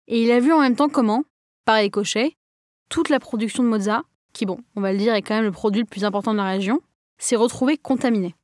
Et 0.07 0.23
il 0.23 0.31
a 0.31 0.39
vu 0.39 0.53
en 0.53 0.61
même 0.61 0.77
temps 0.77 0.89
comment, 0.89 1.25
par 1.65 1.79
ricochet, 1.79 2.37
toute 2.89 3.09
la 3.09 3.19
production 3.19 3.65
de 3.65 3.69
mozza, 3.69 4.05
qui 4.33 4.47
bon, 4.47 4.61
on 4.77 4.81
va 4.81 4.93
le 4.93 4.99
dire 4.99 5.13
est 5.13 5.23
quand 5.23 5.35
même 5.35 5.43
le 5.43 5.51
produit 5.51 5.81
le 5.81 5.89
plus 5.89 6.05
important 6.05 6.31
de 6.31 6.37
la 6.37 6.47
région, 6.47 6.81
s'est 7.19 7.35
retrouvée 7.35 7.77
contaminée. 7.77 8.37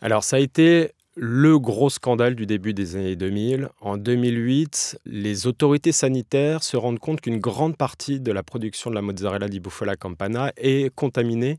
Alors 0.00 0.24
ça 0.24 0.36
a 0.36 0.38
été 0.38 0.92
le 1.16 1.58
gros 1.58 1.90
scandale 1.90 2.34
du 2.34 2.46
début 2.46 2.72
des 2.72 2.96
années 2.96 3.16
2000. 3.16 3.68
En 3.80 3.96
2008, 3.96 5.00
les 5.06 5.46
autorités 5.46 5.92
sanitaires 5.92 6.62
se 6.62 6.76
rendent 6.76 6.98
compte 6.98 7.20
qu'une 7.20 7.38
grande 7.38 7.76
partie 7.76 8.20
de 8.20 8.32
la 8.32 8.42
production 8.42 8.90
de 8.90 8.94
la 8.94 9.02
mozzarella 9.02 9.48
di 9.48 9.60
bufala 9.60 9.96
campana 9.96 10.52
est 10.56 10.94
contaminée 10.94 11.58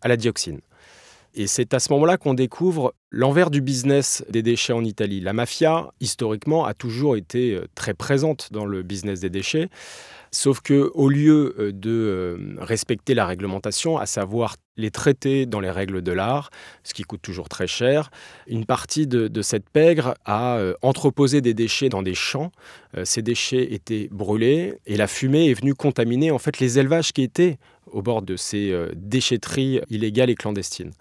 à 0.00 0.08
la 0.08 0.16
dioxine. 0.16 0.60
Et 1.34 1.46
c'est 1.46 1.74
à 1.74 1.80
ce 1.80 1.92
moment-là 1.92 2.16
qu'on 2.16 2.34
découvre 2.34 2.94
l'envers 3.12 3.50
du 3.50 3.60
business 3.60 4.24
des 4.30 4.42
déchets 4.42 4.72
en 4.72 4.84
Italie. 4.84 5.20
La 5.20 5.34
mafia, 5.34 5.92
historiquement, 6.00 6.64
a 6.64 6.74
toujours 6.74 7.16
été 7.16 7.54
euh, 7.54 7.66
très 7.74 7.94
présente 7.94 8.48
dans 8.52 8.64
le 8.64 8.82
business 8.82 9.20
des 9.20 9.30
déchets. 9.30 9.68
Sauf 10.30 10.62
que 10.62 10.90
au 10.94 11.10
lieu 11.10 11.54
euh, 11.58 11.72
de 11.72 11.90
euh, 11.90 12.56
respecter 12.58 13.12
la 13.14 13.26
réglementation, 13.26 13.98
à 13.98 14.06
savoir 14.06 14.56
les 14.78 14.90
traiter 14.90 15.44
dans 15.44 15.60
les 15.60 15.70
règles 15.70 16.00
de 16.00 16.10
l'art, 16.10 16.48
ce 16.84 16.94
qui 16.94 17.02
coûte 17.02 17.20
toujours 17.20 17.50
très 17.50 17.66
cher, 17.66 18.10
une 18.46 18.64
partie 18.64 19.06
de, 19.06 19.42
cette 19.42 19.68
pègre 19.68 20.14
a 20.24 20.58
entreposé 20.80 21.42
des 21.42 21.52
déchets 21.52 21.90
dans 21.90 22.00
des 22.00 22.14
champs. 22.14 22.50
ces 23.04 23.20
déchets 23.20 23.74
étaient 23.74 24.08
brûlés 24.10 24.78
et 24.86 24.96
la 24.96 25.08
fumée 25.08 25.50
est 25.50 25.54
venue 25.54 25.74
contaminer 25.74 26.30
en 26.30 26.38
fait 26.38 26.58
les 26.58 26.78
élevages 26.78 27.12
qui 27.12 27.20
étaient 27.20 27.58
au 27.84 28.00
bord 28.00 28.22
de 28.22 28.34
ces 28.36 28.74
déchetteries 28.96 29.82
illégales 29.90 30.30
et 30.30 30.36
clandestines. 30.36 30.92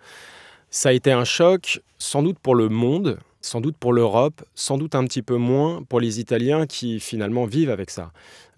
Ça 0.74 0.88
a 0.88 0.92
été 0.94 1.12
un 1.12 1.26
choc, 1.26 1.82
sans 1.98 2.24
doute 2.24 2.40
pour 2.40 2.56
le 2.56 2.70
monde, 2.70 3.20
sans 3.42 3.60
doute 3.60 3.76
pour 3.76 3.92
l'Europe, 3.92 4.42
sans 4.56 4.78
doute 4.78 4.96
un 4.96 5.04
petit 5.04 5.22
peu 5.22 5.36
moins 5.36 5.84
pour 5.84 6.00
les 6.00 6.22
Italiens 6.22 6.66
qui 6.66 7.02
finalement 7.02 7.44
vivent 7.44 7.70
avec 7.70 7.90
ça. 7.90 8.14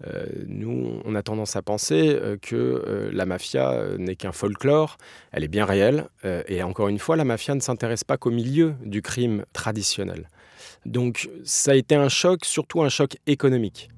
Euh, 0.06 0.24
nous, 0.46 1.00
on 1.04 1.16
a 1.16 1.22
tendance 1.24 1.56
à 1.56 1.62
penser 1.62 2.10
euh, 2.14 2.36
que 2.40 2.54
euh, 2.54 3.10
la 3.12 3.26
mafia 3.26 3.96
n'est 3.98 4.14
qu'un 4.14 4.30
folklore, 4.30 4.96
elle 5.32 5.42
est 5.42 5.48
bien 5.48 5.64
réelle, 5.64 6.06
et 6.46 6.62
encore 6.62 6.86
une 6.86 7.00
fois, 7.00 7.16
la 7.16 7.24
mafia 7.24 7.52
ne 7.56 7.60
s'intéresse 7.60 8.04
pas 8.04 8.16
qu'au 8.16 8.30
milieu 8.30 8.76
du 8.84 9.02
crime 9.02 9.44
traditionnel. 9.52 10.28
Donc 10.86 11.28
ça 11.42 11.72
a 11.72 11.74
été 11.74 11.96
un 11.96 12.08
choc, 12.08 12.44
surtout 12.44 12.82
un 12.82 12.88
choc 12.88 13.16
économique. 13.26 13.88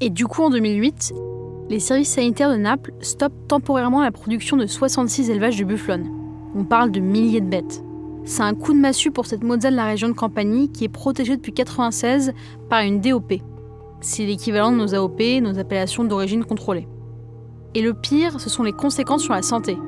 Et 0.00 0.08
du 0.08 0.28
coup, 0.28 0.44
en 0.44 0.50
2008, 0.50 1.14
les 1.70 1.78
services 1.78 2.10
sanitaires 2.10 2.50
de 2.50 2.56
Naples 2.56 2.92
stoppent 3.00 3.46
temporairement 3.46 4.02
la 4.02 4.10
production 4.10 4.56
de 4.56 4.66
66 4.66 5.30
élevages 5.30 5.56
de 5.56 5.64
bufflone. 5.64 6.08
On 6.56 6.64
parle 6.64 6.90
de 6.90 6.98
milliers 6.98 7.40
de 7.40 7.48
bêtes. 7.48 7.84
C'est 8.24 8.42
un 8.42 8.54
coup 8.54 8.72
de 8.72 8.78
massue 8.78 9.12
pour 9.12 9.26
cette 9.26 9.44
mozza 9.44 9.70
de 9.70 9.76
la 9.76 9.84
région 9.84 10.08
de 10.08 10.14
Campanie 10.14 10.70
qui 10.72 10.84
est 10.84 10.88
protégée 10.88 11.36
depuis 11.36 11.52
1996 11.52 12.32
par 12.68 12.80
une 12.80 13.00
DOP. 13.00 13.34
C'est 14.00 14.26
l'équivalent 14.26 14.72
de 14.72 14.78
nos 14.78 14.96
AOP, 14.96 15.20
nos 15.40 15.60
appellations 15.60 16.02
d'origine 16.02 16.44
contrôlée. 16.44 16.88
Et 17.74 17.82
le 17.82 17.94
pire, 17.94 18.40
ce 18.40 18.50
sont 18.50 18.64
les 18.64 18.72
conséquences 18.72 19.22
sur 19.22 19.34
la 19.34 19.42
santé. 19.42 19.78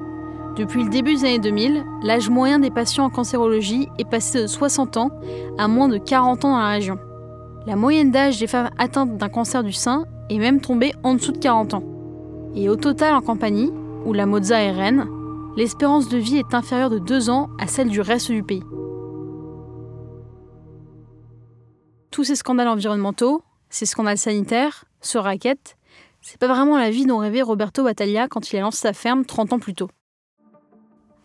Depuis 0.54 0.84
le 0.84 0.88
début 0.88 1.14
des 1.14 1.24
années 1.24 1.40
2000, 1.40 1.84
l'âge 2.04 2.30
moyen 2.30 2.60
des 2.60 2.70
patients 2.70 3.06
en 3.06 3.10
cancérologie 3.10 3.88
est 3.98 4.08
passé 4.08 4.42
de 4.42 4.46
60 4.46 4.98
ans 4.98 5.10
à 5.58 5.66
moins 5.66 5.88
de 5.88 5.98
40 5.98 6.44
ans 6.44 6.52
dans 6.52 6.58
la 6.58 6.68
région. 6.68 6.98
La 7.66 7.74
moyenne 7.74 8.12
d'âge 8.12 8.38
des 8.38 8.46
femmes 8.46 8.70
atteintes 8.78 9.16
d'un 9.16 9.28
cancer 9.28 9.64
du 9.64 9.72
sein 9.72 10.04
est 10.36 10.38
même 10.38 10.60
tombée 10.60 10.92
en 11.02 11.14
dessous 11.14 11.32
de 11.32 11.38
40 11.38 11.74
ans. 11.74 11.84
Et 12.54 12.68
au 12.68 12.76
total 12.76 13.14
en 13.14 13.22
Campanie, 13.22 13.72
où 14.04 14.12
la 14.12 14.26
mozza 14.26 14.60
est 14.60 14.72
reine, 14.72 15.06
l'espérance 15.56 16.08
de 16.08 16.18
vie 16.18 16.38
est 16.38 16.54
inférieure 16.54 16.90
de 16.90 16.98
2 16.98 17.30
ans 17.30 17.50
à 17.58 17.66
celle 17.66 17.88
du 17.88 18.00
reste 18.00 18.30
du 18.30 18.42
pays. 18.42 18.62
Tous 22.10 22.24
ces 22.24 22.36
scandales 22.36 22.68
environnementaux, 22.68 23.42
ces 23.70 23.86
scandales 23.86 24.18
sanitaires, 24.18 24.84
ce 25.00 25.18
racket, 25.18 25.76
c'est 26.20 26.38
pas 26.38 26.46
vraiment 26.46 26.78
la 26.78 26.90
vie 26.90 27.06
dont 27.06 27.18
rêvait 27.18 27.42
Roberto 27.42 27.82
Battaglia 27.82 28.28
quand 28.28 28.52
il 28.52 28.56
a 28.58 28.60
lancé 28.60 28.78
sa 28.78 28.92
ferme 28.92 29.24
30 29.24 29.54
ans 29.54 29.58
plus 29.58 29.74
tôt. 29.74 29.88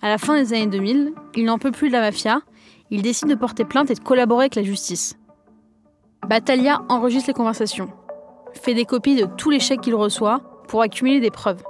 À 0.01 0.09
la 0.09 0.17
fin 0.17 0.35
des 0.35 0.53
années 0.53 0.67
2000, 0.67 1.13
il 1.35 1.45
n'en 1.45 1.57
peut 1.57 1.71
plus 1.71 1.89
de 1.89 1.93
la 1.93 2.01
mafia, 2.01 2.41
il 2.89 3.01
décide 3.01 3.27
de 3.27 3.35
porter 3.35 3.65
plainte 3.65 3.91
et 3.91 3.95
de 3.95 3.99
collaborer 3.99 4.43
avec 4.43 4.55
la 4.55 4.63
justice. 4.63 5.17
Battaglia 6.27 6.83
enregistre 6.89 7.29
les 7.29 7.33
conversations, 7.33 7.89
fait 8.57 8.73
des 8.73 8.85
copies 8.85 9.15
de 9.15 9.25
tous 9.37 9.49
les 9.49 9.59
chèques 9.59 9.81
qu'il 9.81 9.95
reçoit 9.95 10.41
pour 10.67 10.81
accumuler 10.81 11.19
des 11.19 11.31
preuves. 11.31 11.63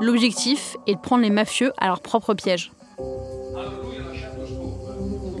L'objectif 0.00 0.76
est 0.86 0.94
de 0.94 1.00
prendre 1.00 1.22
les 1.22 1.30
mafieux 1.30 1.72
à 1.78 1.86
leur 1.86 2.00
propre 2.00 2.34
piège. 2.34 2.72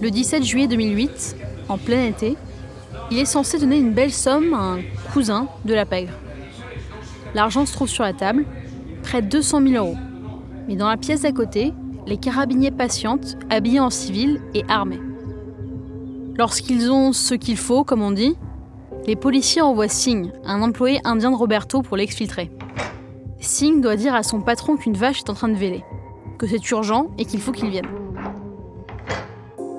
Le 0.00 0.10
17 0.10 0.42
juillet 0.42 0.66
2008, 0.66 1.36
en 1.68 1.78
plein 1.78 2.04
été, 2.04 2.36
il 3.10 3.18
est 3.18 3.24
censé 3.24 3.58
donner 3.58 3.78
une 3.78 3.92
belle 3.92 4.12
somme 4.12 4.54
à 4.54 4.58
un 4.58 4.80
cousin 5.12 5.48
de 5.64 5.74
la 5.74 5.86
pègre. 5.86 6.12
L'argent 7.34 7.66
se 7.66 7.72
trouve 7.72 7.88
sur 7.88 8.04
la 8.04 8.12
table, 8.12 8.44
près 9.02 9.22
de 9.22 9.28
200 9.28 9.62
000 9.62 9.74
euros. 9.84 9.98
Mais 10.66 10.76
dans 10.76 10.88
la 10.88 10.96
pièce 10.96 11.22
d'à 11.22 11.32
côté, 11.32 11.72
les 12.06 12.16
carabiniers 12.16 12.70
patientent, 12.70 13.36
habillés 13.50 13.80
en 13.80 13.90
civil 13.90 14.40
et 14.54 14.64
armés. 14.68 15.00
Lorsqu'ils 16.36 16.90
ont 16.90 17.12
ce 17.12 17.34
qu'il 17.34 17.56
faut, 17.56 17.84
comme 17.84 18.02
on 18.02 18.12
dit, 18.12 18.36
les 19.08 19.16
policiers 19.16 19.62
envoient 19.62 19.88
Signe, 19.88 20.32
un 20.44 20.60
employé 20.60 21.00
indien 21.02 21.30
de 21.30 21.36
Roberto, 21.36 21.80
pour 21.80 21.96
l'exfiltrer. 21.96 22.50
Singh 23.40 23.80
doit 23.80 23.96
dire 23.96 24.14
à 24.14 24.22
son 24.22 24.42
patron 24.42 24.76
qu'une 24.76 24.98
vache 24.98 25.20
est 25.20 25.30
en 25.30 25.34
train 25.34 25.48
de 25.48 25.54
véler, 25.54 25.82
que 26.36 26.46
c'est 26.46 26.70
urgent 26.70 27.08
et 27.16 27.24
qu'il 27.24 27.40
faut 27.40 27.52
qu'il 27.52 27.70
vienne. 27.70 27.88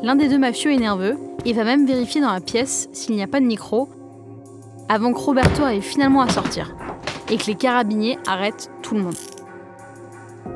L'un 0.01 0.15
des 0.15 0.29
deux 0.29 0.39
mafieux 0.39 0.73
est 0.73 0.79
nerveux 0.79 1.15
et 1.45 1.53
va 1.53 1.63
même 1.63 1.85
vérifier 1.85 2.21
dans 2.21 2.33
la 2.33 2.39
pièce 2.39 2.89
s'il 2.91 3.15
n'y 3.15 3.21
a 3.21 3.27
pas 3.27 3.39
de 3.39 3.45
micro 3.45 3.87
avant 4.89 5.13
que 5.13 5.19
Roberto 5.19 5.61
arrive 5.61 5.83
finalement 5.83 6.21
à 6.21 6.29
sortir 6.29 6.75
et 7.29 7.37
que 7.37 7.45
les 7.45 7.55
carabiniers 7.55 8.17
arrêtent 8.25 8.71
tout 8.81 8.95
le 8.95 9.03
monde. 9.03 9.15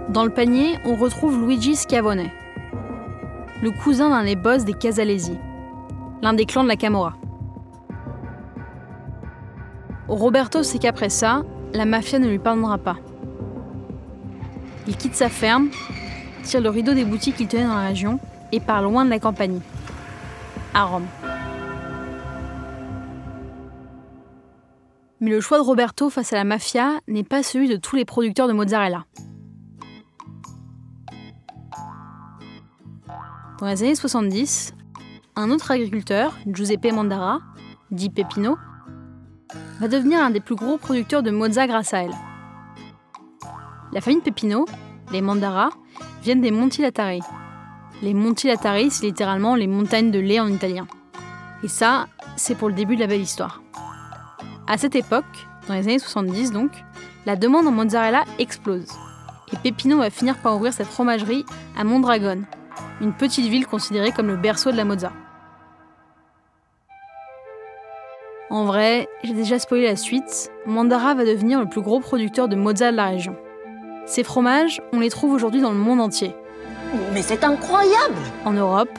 Dans 0.09 0.23
le 0.23 0.33
panier, 0.33 0.79
on 0.83 0.95
retrouve 0.95 1.39
Luigi 1.45 1.75
Scavone, 1.75 2.23
le 3.61 3.69
cousin 3.69 4.09
d'un 4.09 4.23
des 4.23 4.35
boss 4.35 4.65
des 4.65 4.73
Casalesi, 4.73 5.37
l'un 6.23 6.33
des 6.33 6.45
clans 6.45 6.63
de 6.63 6.69
la 6.69 6.75
Camorra. 6.75 7.13
Roberto 10.07 10.63
sait 10.63 10.79
qu'après 10.79 11.09
ça, 11.09 11.43
la 11.73 11.85
mafia 11.85 12.19
ne 12.19 12.27
lui 12.27 12.39
pardonnera 12.39 12.77
pas. 12.77 12.97
Il 14.87 14.97
quitte 14.97 15.15
sa 15.15 15.29
ferme, 15.29 15.69
tire 16.43 16.61
le 16.61 16.69
rideau 16.69 16.93
des 16.93 17.05
boutiques 17.05 17.37
qu'il 17.37 17.47
tenait 17.47 17.63
dans 17.63 17.75
la 17.75 17.87
région 17.87 18.19
et 18.51 18.59
part 18.59 18.81
loin 18.81 19.05
de 19.05 19.09
la 19.09 19.19
campagne, 19.19 19.59
à 20.73 20.83
Rome. 20.83 21.07
Mais 25.21 25.29
le 25.29 25.39
choix 25.39 25.57
de 25.57 25.63
Roberto 25.63 26.09
face 26.09 26.33
à 26.33 26.35
la 26.35 26.43
mafia 26.43 26.99
n'est 27.07 27.23
pas 27.23 27.43
celui 27.43 27.69
de 27.69 27.77
tous 27.77 27.95
les 27.95 28.03
producteurs 28.03 28.49
de 28.49 28.53
mozzarella. 28.53 29.05
Dans 33.59 33.67
les 33.67 33.81
années 33.83 33.95
70, 33.95 34.73
un 35.37 35.49
autre 35.49 35.71
agriculteur, 35.71 36.37
Giuseppe 36.45 36.91
Mandara, 36.91 37.39
dit 37.91 38.09
Pepino, 38.09 38.57
va 39.83 39.89
devenir 39.89 40.21
un 40.21 40.29
des 40.29 40.39
plus 40.39 40.55
gros 40.55 40.77
producteurs 40.77 41.23
de 41.23 41.29
mozza 41.29 41.67
grâce 41.67 41.93
à 41.93 42.03
elle. 42.03 42.15
La 43.91 43.99
famille 43.99 44.21
Pepino, 44.21 44.65
les 45.11 45.21
Mandara, 45.21 45.71
viennent 46.23 46.39
des 46.39 46.51
Monti 46.51 46.81
Latari. 46.81 47.19
Les 48.01 48.13
Monti 48.13 48.47
Latari, 48.47 48.89
c'est 48.89 49.05
littéralement 49.05 49.55
les 49.55 49.67
montagnes 49.67 50.09
de 50.09 50.19
lait 50.19 50.39
en 50.39 50.47
italien. 50.47 50.87
Et 51.63 51.67
ça, 51.67 52.07
c'est 52.37 52.55
pour 52.55 52.69
le 52.69 52.75
début 52.75 52.95
de 52.95 53.01
la 53.01 53.07
belle 53.07 53.19
histoire. 53.19 53.61
À 54.67 54.77
cette 54.77 54.95
époque, 54.95 55.25
dans 55.67 55.73
les 55.73 55.81
années 55.81 55.99
70 55.99 56.53
donc, 56.53 56.71
la 57.25 57.35
demande 57.35 57.67
en 57.67 57.71
mozzarella 57.71 58.23
explose. 58.39 58.87
Et 59.51 59.57
Pepino 59.57 59.97
va 59.97 60.09
finir 60.09 60.37
par 60.37 60.55
ouvrir 60.55 60.71
cette 60.71 60.87
fromagerie 60.87 61.43
à 61.77 61.83
Mondragone, 61.83 62.45
une 63.01 63.11
petite 63.11 63.49
ville 63.49 63.67
considérée 63.67 64.13
comme 64.13 64.27
le 64.27 64.37
berceau 64.37 64.71
de 64.71 64.77
la 64.77 64.85
mozza. 64.85 65.11
En 68.53 68.65
vrai, 68.65 69.09
j'ai 69.23 69.33
déjà 69.33 69.57
spoilé 69.57 69.85
la 69.85 69.95
suite, 69.95 70.51
Mandara 70.67 71.15
va 71.15 71.25
devenir 71.25 71.59
le 71.59 71.65
plus 71.65 71.81
gros 71.81 71.99
producteur 71.99 72.47
de 72.47 72.55
mozza 72.55 72.91
de 72.91 72.95
la 72.95 73.07
région. 73.07 73.35
Ces 74.05 74.23
fromages, 74.23 74.79
on 74.91 74.99
les 74.99 75.09
trouve 75.09 75.33
aujourd'hui 75.33 75.59
dans 75.59 75.71
le 75.71 75.77
monde 75.79 75.99
entier. 75.99 76.35
Mais 77.13 77.23
c'est 77.23 77.43
incroyable 77.43 78.13
En 78.45 78.53
Europe, 78.53 78.91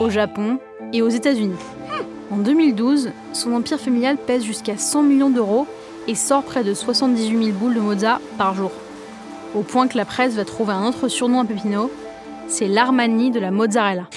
au 0.00 0.08
Japon 0.08 0.58
et 0.94 1.02
aux 1.02 1.10
États-Unis. 1.10 1.58
En 2.30 2.38
2012, 2.38 3.10
son 3.34 3.52
empire 3.52 3.78
familial 3.78 4.16
pèse 4.16 4.42
jusqu'à 4.42 4.78
100 4.78 5.02
millions 5.02 5.28
d'euros 5.28 5.66
et 6.08 6.14
sort 6.14 6.44
près 6.44 6.64
de 6.64 6.72
78 6.72 7.44
000 7.44 7.58
boules 7.58 7.74
de 7.74 7.80
mozza 7.80 8.20
par 8.38 8.54
jour. 8.54 8.70
Au 9.54 9.60
point 9.60 9.86
que 9.86 9.98
la 9.98 10.06
presse 10.06 10.32
va 10.32 10.46
trouver 10.46 10.72
un 10.72 10.86
autre 10.86 11.08
surnom 11.08 11.42
à 11.42 11.44
Pepino, 11.44 11.90
c'est 12.48 12.68
l'Armani 12.68 13.30
de 13.30 13.38
la 13.38 13.50
mozzarella. 13.50 14.08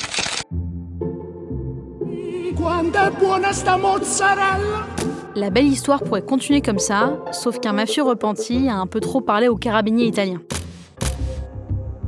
La 5.36 5.50
belle 5.50 5.68
histoire 5.68 6.04
pourrait 6.04 6.22
continuer 6.22 6.62
comme 6.62 6.80
ça, 6.80 7.18
sauf 7.32 7.60
qu'un 7.60 7.72
mafieux 7.72 8.04
repenti 8.04 8.68
a 8.68 8.76
un 8.76 8.88
peu 8.88 9.00
trop 9.00 9.22
parlé 9.22 9.48
aux 9.48 9.56
carabiniers 9.56 10.06
italiens. 10.06 10.42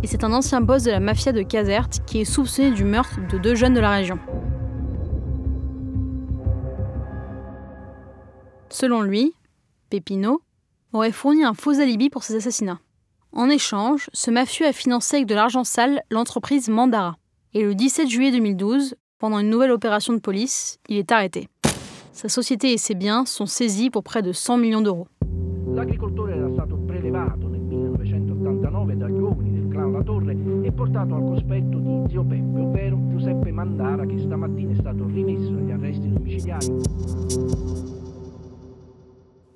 Et 0.03 0.07
c'est 0.07 0.23
un 0.23 0.33
ancien 0.33 0.59
boss 0.59 0.83
de 0.83 0.91
la 0.91 0.99
mafia 0.99 1.31
de 1.31 1.43
Caserte 1.43 1.99
qui 2.05 2.21
est 2.21 2.25
soupçonné 2.25 2.71
du 2.71 2.83
meurtre 2.83 3.19
de 3.31 3.37
deux 3.37 3.55
jeunes 3.55 3.73
de 3.73 3.79
la 3.79 3.91
région. 3.91 4.19
Selon 8.69 9.01
lui, 9.01 9.33
Pepino 9.89 10.41
aurait 10.93 11.11
fourni 11.11 11.43
un 11.43 11.53
faux 11.53 11.79
alibi 11.79 12.09
pour 12.09 12.23
ces 12.23 12.35
assassinats. 12.35 12.79
En 13.31 13.49
échange, 13.49 14.09
ce 14.13 14.29
mafieux 14.29 14.65
a 14.65 14.73
financé 14.73 15.17
avec 15.17 15.27
de 15.27 15.35
l'argent 15.35 15.63
sale 15.63 16.01
l'entreprise 16.09 16.67
Mandara. 16.67 17.17
Et 17.53 17.63
le 17.63 17.75
17 17.75 18.09
juillet 18.09 18.31
2012, 18.31 18.95
pendant 19.19 19.39
une 19.39 19.49
nouvelle 19.49 19.71
opération 19.71 20.13
de 20.13 20.19
police, 20.19 20.79
il 20.87 20.97
est 20.97 21.11
arrêté. 21.11 21.49
Sa 22.13 22.29
société 22.29 22.73
et 22.73 22.77
ses 22.77 22.95
biens 22.95 23.25
sont 23.25 23.45
saisis 23.45 23.89
pour 23.89 24.03
près 24.03 24.21
de 24.21 24.31
100 24.31 24.57
millions 24.57 24.81
d'euros. 24.81 25.07
L'agricoltore 25.73 26.31
era 26.31 26.49
stato 26.51 26.77
prelevato 26.77 27.47
nel 27.47 27.61
1989 27.61 28.97
dagli 28.97 29.19
uomini 29.19 29.59
del 29.59 29.69
clan 29.69 29.91
La 29.91 30.03
Torre 30.03 30.35
e 30.63 30.71
portato 30.71 31.15
al 31.15 31.21
cospetto 31.21 31.77
di 31.77 32.09
zio 32.09 32.23
Peppe, 32.23 32.59
ovvero 32.59 32.97
Giuseppe 33.09 33.51
Mandara, 33.51 34.05
che 34.05 34.17
stamattina 34.17 34.71
è 34.71 34.75
stato 34.75 35.05
rimesso 35.05 35.49
agli 35.49 35.71
arresti 35.71 36.11
domiciliari. 36.11 36.67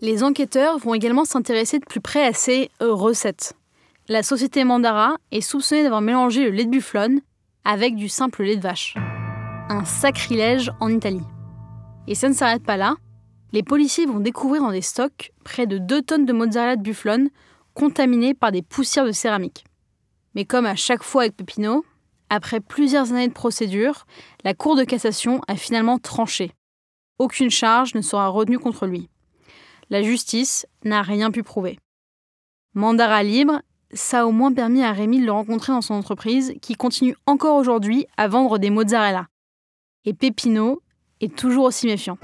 Les 0.01 0.22
enquêteurs 0.22 0.77
vont 0.79 0.93
également 0.93 1.25
s'intéresser 1.25 1.79
de 1.79 1.86
plus 1.86 2.01
près 2.01 2.25
à 2.25 2.34
ces 2.34 2.70
recettes. 2.79 3.53
La 4.08 4.22
société 4.22 4.65
Mandara 4.65 5.15
est 5.32 5.41
soupçonnée 5.41 5.84
d'avoir 5.84 6.01
mélangé 6.01 6.43
le 6.43 6.51
lait 6.51 6.65
de 6.65 6.70
bufflone 6.70 7.22
avec 7.63 7.96
du 7.96 8.10
simple 8.10 8.43
lait 8.43 8.58
de 8.58 8.62
vache. 8.62 8.96
Un 9.74 9.86
sacrilège 9.86 10.72
en 10.80 10.89
Italie. 10.89 11.25
Et 12.08 12.13
ça 12.13 12.30
ne 12.30 12.36
s'arrête 12.36 12.62
pas 12.62 12.77
là. 12.77 12.96
Les 13.53 13.63
policiers 13.63 14.06
vont 14.06 14.20
découvrir 14.20 14.62
dans 14.62 14.72
des 14.72 14.84
stocks 14.84 15.32
près 15.44 15.65
de 15.65 15.80
2 15.80 16.03
tonnes 16.03 16.25
de 16.27 16.32
mozzarella 16.32 16.75
de 16.75 16.84
bufflone 16.84 17.32
contaminées 17.74 18.36
par 18.36 18.51
des 18.51 18.62
poussières 18.62 19.08
de 19.08 19.12
céramique. 19.12 19.65
Mais 20.36 20.46
comme 20.46 20.68
à 20.68 20.75
chaque 20.75 21.01
fois 21.01 21.24
avec 21.24 21.36
Pepino, 21.36 21.84
après 22.30 22.60
plusieurs 22.60 23.13
années 23.13 23.27
de 23.27 23.34
procédure, 23.34 24.06
la 24.44 24.53
Cour 24.53 24.75
de 24.75 24.84
cassation 24.84 25.42
a 25.48 25.56
finalement 25.56 25.98
tranché. 25.98 26.51
Aucune 27.18 27.50
charge 27.50 27.96
ne 27.96 28.01
sera 28.01 28.27
retenue 28.27 28.60
contre 28.60 28.86
lui. 28.86 29.10
La 29.89 30.03
justice 30.03 30.68
n'a 30.86 31.01
rien 31.01 31.32
pu 31.32 31.42
prouver. 31.42 31.80
Mandara 32.75 33.24
libre, 33.24 33.63
ça 33.92 34.22
a 34.22 34.25
au 34.27 34.32
moins 34.32 34.53
permis 34.53 34.84
à 34.84 34.92
Rémi 34.92 35.20
de 35.20 35.25
le 35.25 35.32
rencontrer 35.32 35.74
dans 35.74 35.82
son 35.82 35.96
entreprise 35.96 36.53
qui 36.62 36.75
continue 36.75 37.15
encore 37.25 37.56
aujourd'hui 37.56 38.06
à 38.18 38.27
vendre 38.27 38.60
des 38.60 38.70
mozzarella. 38.70 39.30
Et 40.05 40.13
Pepino 40.13 40.81
est 41.22 41.33
toujours 41.33 41.63
aussi 41.63 41.88
méfiant. 41.88 42.17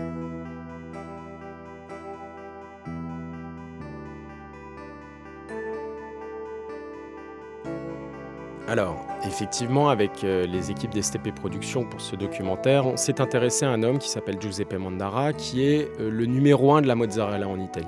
Alors, 8.68 9.08
effectivement, 9.26 9.90
avec 9.90 10.24
euh, 10.24 10.46
les 10.46 10.70
équipes 10.72 10.92
d'STP 10.92 11.34
Productions 11.34 11.86
pour 11.86 12.02
ce 12.02 12.18
documentaire, 12.18 12.86
on 12.86 12.98
s'est 12.98 13.22
intéressé 13.22 13.66
à 13.66 13.70
un 13.70 13.82
homme 13.82 13.98
qui 13.98 14.10
s'appelle 14.10 14.40
Giuseppe 14.40 14.74
Mandara, 14.74 15.32
qui 15.32 15.64
est 15.64 15.90
euh, 16.00 16.12
le 16.12 16.26
numéro 16.26 16.74
un 16.74 16.82
de 16.82 16.88
la 16.88 16.96
mozzarella 16.96 17.48
en 17.48 17.60
Italie. 17.60 17.88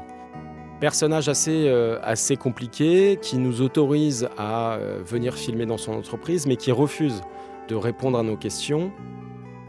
Personnage 0.80 1.28
assez, 1.28 1.68
euh, 1.68 2.00
assez 2.02 2.38
compliqué, 2.38 3.20
qui 3.22 3.38
nous 3.38 3.62
autorise 3.62 4.30
à 4.38 4.80
venir 5.06 5.36
filmer 5.36 5.66
dans 5.66 5.78
son 5.78 5.94
entreprise, 5.94 6.48
mais 6.48 6.56
qui 6.56 6.72
refuse 6.72 7.22
de 7.68 7.76
répondre 7.76 8.18
à 8.18 8.24
nos 8.24 8.38
questions. 8.38 8.92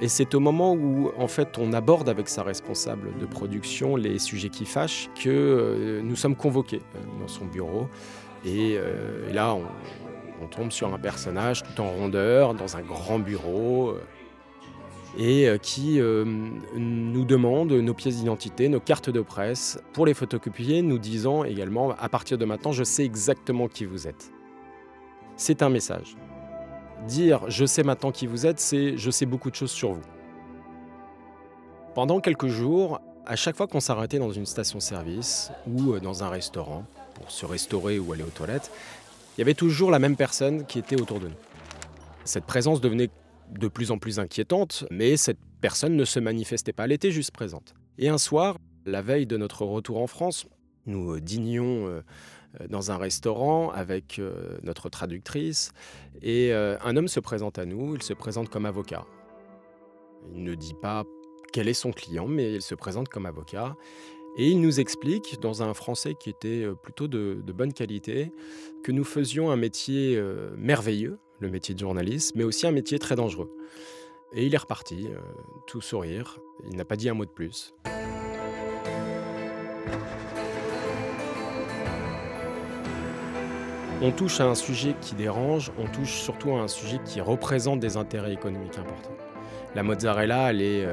Et 0.03 0.09
c'est 0.09 0.35
au 0.35 0.41
moment 0.41 0.75
où, 0.75 1.13
en 1.17 1.29
fait, 1.29 1.57
on 1.59 1.73
aborde 1.73 2.11
avec 2.11 2.29
sa 2.29 2.43
responsable 2.43 3.17
de 3.19 3.25
production 3.25 3.97
les 3.97 4.19
sujets 4.19 4.51
qui 4.51 4.67
fâchent 4.67 5.09
que 5.19 6.01
nous 6.03 6.17
sommes 6.17 6.37
convoqués 6.37 6.83
dans 7.21 7.29
son 7.29 7.47
bureau. 7.47 7.89
Et, 8.45 8.73
et 8.73 9.33
là, 9.33 9.55
on, 9.55 9.63
tombe 10.49 10.71
sur 10.71 10.93
un 10.93 10.99
personnage 10.99 11.63
tout 11.63 11.81
en 11.81 11.91
rondeur, 11.91 12.55
dans 12.55 12.77
un 12.77 12.83
grand 12.83 13.19
bureau, 13.19 13.91
euh, 13.91 14.01
et 15.19 15.49
euh, 15.49 15.59
qui 15.59 16.01
euh, 16.01 16.25
nous 16.75 17.25
demande 17.25 17.73
nos 17.73 17.95
pièces 17.95 18.17
d'identité, 18.17 18.69
nos 18.69 18.81
cartes 18.81 19.11
de 19.11 19.21
presse, 19.21 19.83
pour 19.93 20.07
les 20.07 20.15
photocopier, 20.15 20.83
nous 20.83 20.99
disant 20.99 21.45
également, 21.45 21.93
à 21.93 22.09
partir 22.09 22.39
de 22.39 22.45
maintenant, 22.45 22.73
je 22.73 22.85
sais 22.85 23.05
exactement 23.05 23.69
qui 23.69 23.85
vous 23.85 24.09
êtes. 24.09 24.33
C'est 25.37 25.63
un 25.63 25.69
message. 25.69 26.17
Dire 27.09 27.49
je 27.49 27.65
sais 27.65 27.83
maintenant 27.83 28.13
qui 28.13 28.27
vous 28.27 28.47
êtes, 28.47 28.61
c'est 28.61 28.97
je 28.97 29.11
sais 29.11 29.27
beaucoup 29.27 29.51
de 29.51 29.57
choses 29.57 29.71
sur 29.71 29.93
vous. 29.93 30.03
Pendant 31.95 32.21
quelques 32.21 32.49
jours, 32.49 33.01
à 33.27 33.37
chaque 33.37 33.57
fois 33.57 33.67
qu'on 33.67 33.81
s'arrêtait 33.81 34.19
dans 34.19 34.31
une 34.31 34.47
station-service 34.47 35.51
ou 35.67 35.99
dans 35.99 36.25
un 36.25 36.29
restaurant 36.29 36.85
pour 37.15 37.31
se 37.31 37.45
restaurer 37.45 37.99
ou 37.99 38.13
aller 38.13 38.23
aux 38.23 38.31
toilettes, 38.31 38.71
il 39.37 39.41
y 39.41 39.43
avait 39.43 39.55
toujours 39.55 39.91
la 39.91 39.99
même 39.99 40.17
personne 40.17 40.65
qui 40.65 40.79
était 40.79 41.01
autour 41.01 41.21
de 41.21 41.29
nous. 41.29 41.35
Cette 42.25 42.45
présence 42.45 42.81
devenait 42.81 43.11
de 43.51 43.69
plus 43.69 43.91
en 43.91 43.99
plus 43.99 44.19
inquiétante, 44.19 44.85
mais 44.91 45.17
cette 45.17 45.39
personne 45.61 45.97
ne 45.97 46.05
se 46.05 46.21
manifestait 46.21 46.73
pas, 46.73 46.85
elle 46.85 46.93
était 46.93 47.11
juste 47.11 47.33
présente. 47.33 47.75
Et 47.99 48.09
un 48.09 48.19
soir, 48.19 48.57
la 48.87 49.03
veille 49.03 49.27
de 49.27 49.37
notre 49.37 49.65
retour 49.65 50.01
en 50.01 50.07
France, 50.07 50.47
nous 50.87 51.21
dînions 51.21 51.87
euh, 51.87 52.03
dans 52.69 52.91
un 52.91 52.97
restaurant 52.97 53.71
avec 53.71 54.19
euh, 54.19 54.59
notre 54.63 54.89
traductrice, 54.89 55.73
et 56.21 56.53
euh, 56.53 56.77
un 56.83 56.97
homme 56.97 57.09
se 57.09 57.21
présente 57.21 57.59
à 57.59 57.65
nous, 57.65 57.95
il 57.95 58.03
se 58.03 58.13
présente 58.13 58.49
comme 58.49 58.67
avocat. 58.67 59.05
Il 60.35 60.43
ne 60.45 60.55
dit 60.55 60.75
pas 60.81 61.05
quel 61.53 61.69
est 61.69 61.75
son 61.75 61.93
client, 61.93 62.27
mais 62.27 62.55
il 62.55 62.63
se 62.63 62.75
présente 62.75 63.09
comme 63.09 63.27
avocat. 63.27 63.77
Et 64.37 64.49
il 64.49 64.61
nous 64.61 64.81
explique, 64.81 65.41
dans 65.41 65.63
un 65.63 65.75
français 65.75 66.15
qui 66.15 66.31
était 66.31 66.65
euh, 66.65 66.75
plutôt 66.75 67.07
de, 67.07 67.43
bonne 67.53 67.73
qualité, 67.73 68.33
que 68.83 68.91
nous 68.91 69.05
faisions 69.05 69.51
un 69.51 69.57
métier 69.57 70.17
euh, 70.17 70.51
merveilleux, 70.57 71.19
le 71.41 71.51
métier 71.51 71.75
de 71.75 71.81
journaliste, 71.81 72.35
mais 72.35 72.45
aussi 72.45 72.67
un 72.67 72.71
métier 72.71 72.99
très 72.99 73.15
dangereux. 73.15 73.55
Et 74.33 74.47
il 74.47 74.55
est 74.55 74.59
reparti, 74.59 75.09
euh, 75.11 75.19
tout 75.67 75.83
sourire, 75.83 76.39
il 76.71 76.77
n'a 76.77 76.87
pas 76.87 76.97
dit 76.97 77.11
un 77.11 77.15
mot 77.15 77.27
de 77.27 77.31
plus. 77.31 77.75
On 84.05 84.11
touche 84.11 84.41
à 84.41 84.47
un 84.47 84.57
sujet 84.57 84.97
qui 85.01 85.15
dérange, 85.15 85.71
on 85.79 85.87
touche 85.87 86.23
surtout 86.23 86.51
à 86.51 86.61
un 86.61 86.69
sujet 86.69 86.99
qui 87.05 87.21
représente 87.21 87.79
des 87.79 87.97
intérêts 87.97 88.33
économiques 88.33 88.77
importants. 88.77 89.17
La 89.77 89.85
mozzarella, 89.85 90.51
elle 90.51 90.61
est 90.61 90.85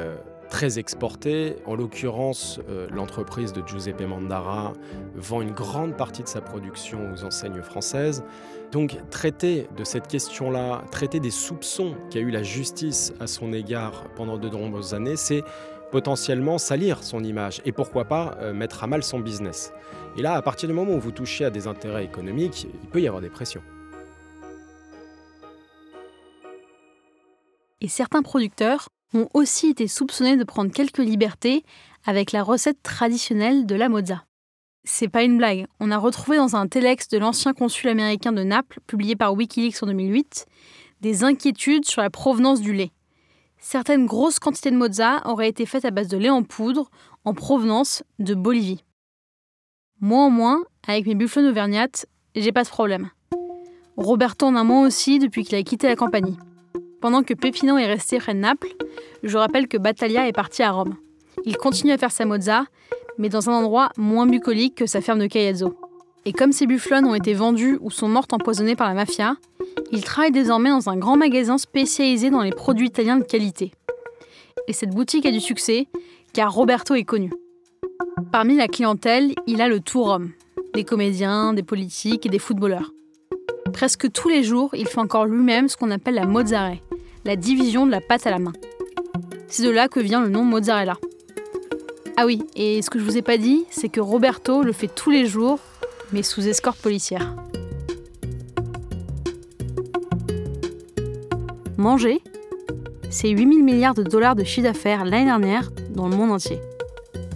très 0.49 0.79
exporté. 0.79 1.55
En 1.65 1.75
l'occurrence, 1.75 2.59
euh, 2.69 2.87
l'entreprise 2.91 3.53
de 3.53 3.61
Giuseppe 3.65 4.01
Mandara 4.01 4.73
vend 5.15 5.41
une 5.41 5.51
grande 5.51 5.95
partie 5.95 6.23
de 6.23 6.27
sa 6.27 6.41
production 6.41 7.11
aux 7.13 7.23
enseignes 7.23 7.61
françaises. 7.61 8.23
Donc 8.71 8.97
traiter 9.09 9.67
de 9.77 9.83
cette 9.83 10.07
question-là, 10.07 10.83
traiter 10.91 11.19
des 11.19 11.31
soupçons 11.31 11.95
qu'a 12.11 12.19
eu 12.19 12.29
la 12.29 12.43
justice 12.43 13.13
à 13.19 13.27
son 13.27 13.53
égard 13.53 14.03
pendant 14.15 14.37
de 14.37 14.49
nombreuses 14.49 14.93
années, 14.93 15.15
c'est 15.15 15.43
potentiellement 15.91 16.57
salir 16.57 17.03
son 17.03 17.23
image 17.23 17.61
et 17.65 17.71
pourquoi 17.71 18.05
pas 18.05 18.37
euh, 18.39 18.53
mettre 18.53 18.83
à 18.83 18.87
mal 18.87 19.03
son 19.03 19.19
business. 19.19 19.73
Et 20.17 20.21
là, 20.21 20.33
à 20.33 20.41
partir 20.41 20.67
du 20.67 20.75
moment 20.75 20.93
où 20.93 20.99
vous 20.99 21.11
touchez 21.11 21.45
à 21.45 21.49
des 21.49 21.67
intérêts 21.67 22.03
économiques, 22.03 22.67
il 22.83 22.89
peut 22.89 23.01
y 23.01 23.07
avoir 23.07 23.21
des 23.21 23.29
pressions. 23.29 23.61
Et 27.81 27.87
certains 27.87 28.21
producteurs 28.21 28.89
ont 29.13 29.27
aussi 29.33 29.67
été 29.67 29.87
soupçonnés 29.87 30.37
de 30.37 30.43
prendre 30.43 30.71
quelques 30.71 30.97
libertés 30.97 31.63
avec 32.05 32.31
la 32.31 32.43
recette 32.43 32.81
traditionnelle 32.83 33.65
de 33.65 33.75
la 33.75 33.89
mozza. 33.89 34.23
C'est 34.83 35.07
pas 35.07 35.23
une 35.23 35.37
blague, 35.37 35.67
on 35.79 35.91
a 35.91 35.97
retrouvé 35.97 36.37
dans 36.37 36.55
un 36.55 36.67
telex 36.67 37.09
de 37.09 37.17
l'ancien 37.17 37.53
consul 37.53 37.89
américain 37.89 38.31
de 38.31 38.43
Naples, 38.43 38.79
publié 38.87 39.15
par 39.15 39.33
Wikileaks 39.33 39.83
en 39.83 39.87
2008, 39.87 40.45
des 41.01 41.23
inquiétudes 41.23 41.85
sur 41.85 42.01
la 42.01 42.09
provenance 42.09 42.61
du 42.61 42.73
lait. 42.73 42.91
Certaines 43.61 44.05
grosses 44.05 44.39
quantités 44.39 44.71
de 44.71 44.77
mozza 44.77 45.21
auraient 45.25 45.49
été 45.49 45.65
faites 45.65 45.83
à 45.83 45.91
base 45.91 46.07
de 46.07 46.17
lait 46.17 46.29
en 46.29 46.43
poudre 46.43 46.89
en 47.25 47.33
provenance 47.33 48.03
de 48.17 48.33
Bolivie. 48.33 48.85
Moins 49.99 50.27
en 50.27 50.29
moins, 50.29 50.63
avec 50.87 51.05
mes 51.05 51.15
bufflons 51.15 51.47
auvergnates, 51.47 52.05
j'ai 52.35 52.53
pas 52.53 52.63
ce 52.63 52.69
problème. 52.69 53.09
Roberto 53.97 54.45
en 54.45 54.55
a 54.55 54.63
moins 54.63 54.87
aussi 54.87 55.19
depuis 55.19 55.43
qu'il 55.43 55.57
a 55.57 55.63
quitté 55.63 55.87
la 55.87 55.97
campagne. 55.97 56.37
Pendant 57.01 57.21
que 57.21 57.33
Peppino 57.33 57.77
est 57.77 57.85
resté 57.85 58.17
près 58.17 58.33
de 58.33 58.39
Naples, 58.39 58.69
je 59.23 59.37
rappelle 59.37 59.67
que 59.67 59.77
Battaglia 59.77 60.27
est 60.27 60.33
parti 60.33 60.63
à 60.63 60.71
Rome. 60.71 60.95
Il 61.45 61.57
continue 61.57 61.91
à 61.91 61.97
faire 61.97 62.11
sa 62.11 62.25
mozza, 62.25 62.63
mais 63.17 63.27
dans 63.27 63.49
un 63.49 63.53
endroit 63.53 63.89
moins 63.97 64.25
bucolique 64.25 64.75
que 64.75 64.85
sa 64.85 65.01
ferme 65.01 65.19
de 65.19 65.27
Caiazzo. 65.27 65.77
Et 66.23 66.31
comme 66.31 66.53
ses 66.53 66.65
bufflons 66.65 67.05
ont 67.05 67.15
été 67.15 67.33
vendus 67.33 67.77
ou 67.81 67.91
sont 67.91 68.07
mortes 68.07 68.31
empoisonnées 68.31 68.77
par 68.77 68.87
la 68.87 68.93
mafia, 68.93 69.35
il 69.91 70.03
travaille 70.03 70.31
désormais 70.31 70.69
dans 70.69 70.89
un 70.89 70.97
grand 70.97 71.17
magasin 71.17 71.57
spécialisé 71.57 72.29
dans 72.29 72.41
les 72.41 72.51
produits 72.51 72.87
italiens 72.87 73.17
de 73.17 73.23
qualité. 73.23 73.71
Et 74.67 74.73
cette 74.73 74.91
boutique 74.91 75.25
a 75.25 75.31
du 75.31 75.39
succès, 75.39 75.87
car 76.33 76.53
Roberto 76.53 76.95
est 76.95 77.03
connu. 77.03 77.31
Parmi 78.31 78.55
la 78.55 78.67
clientèle, 78.67 79.33
il 79.47 79.61
a 79.61 79.67
le 79.67 79.79
tout 79.79 80.03
Rome, 80.03 80.31
des 80.73 80.83
comédiens, 80.83 81.53
des 81.53 81.63
politiques 81.63 82.25
et 82.25 82.29
des 82.29 82.39
footballeurs. 82.39 82.91
Presque 83.73 84.11
tous 84.11 84.29
les 84.29 84.43
jours, 84.43 84.69
il 84.73 84.87
fait 84.87 84.99
encore 84.99 85.25
lui-même 85.25 85.67
ce 85.67 85.77
qu'on 85.77 85.91
appelle 85.91 86.15
la 86.15 86.25
mozzare, 86.25 86.75
la 87.25 87.35
division 87.35 87.85
de 87.85 87.91
la 87.91 88.01
pâte 88.01 88.27
à 88.27 88.31
la 88.31 88.39
main. 88.39 88.53
C'est 89.47 89.63
de 89.63 89.69
là 89.69 89.87
que 89.87 89.99
vient 89.99 90.21
le 90.21 90.29
nom 90.29 90.43
mozzarella. 90.43 90.97
Ah 92.17 92.25
oui, 92.25 92.43
et 92.55 92.81
ce 92.81 92.89
que 92.89 92.99
je 92.99 93.03
vous 93.03 93.17
ai 93.17 93.21
pas 93.21 93.37
dit, 93.37 93.65
c'est 93.69 93.89
que 93.89 94.01
Roberto 94.01 94.61
le 94.61 94.73
fait 94.73 94.89
tous 94.93 95.09
les 95.09 95.25
jours, 95.25 95.59
mais 96.11 96.23
sous 96.23 96.47
escorte 96.47 96.79
policière. 96.79 97.33
Manger, 101.79 102.21
c'est 103.09 103.29
8000 103.29 103.63
milliards 103.63 103.93
de 103.93 104.03
dollars 104.03 104.35
de 104.35 104.43
chiffre 104.43 104.67
d'affaires 104.67 105.05
l'année 105.05 105.23
dernière 105.23 105.71
dans 105.91 106.09
le 106.09 106.17
monde 106.17 106.31
entier. 106.31 106.59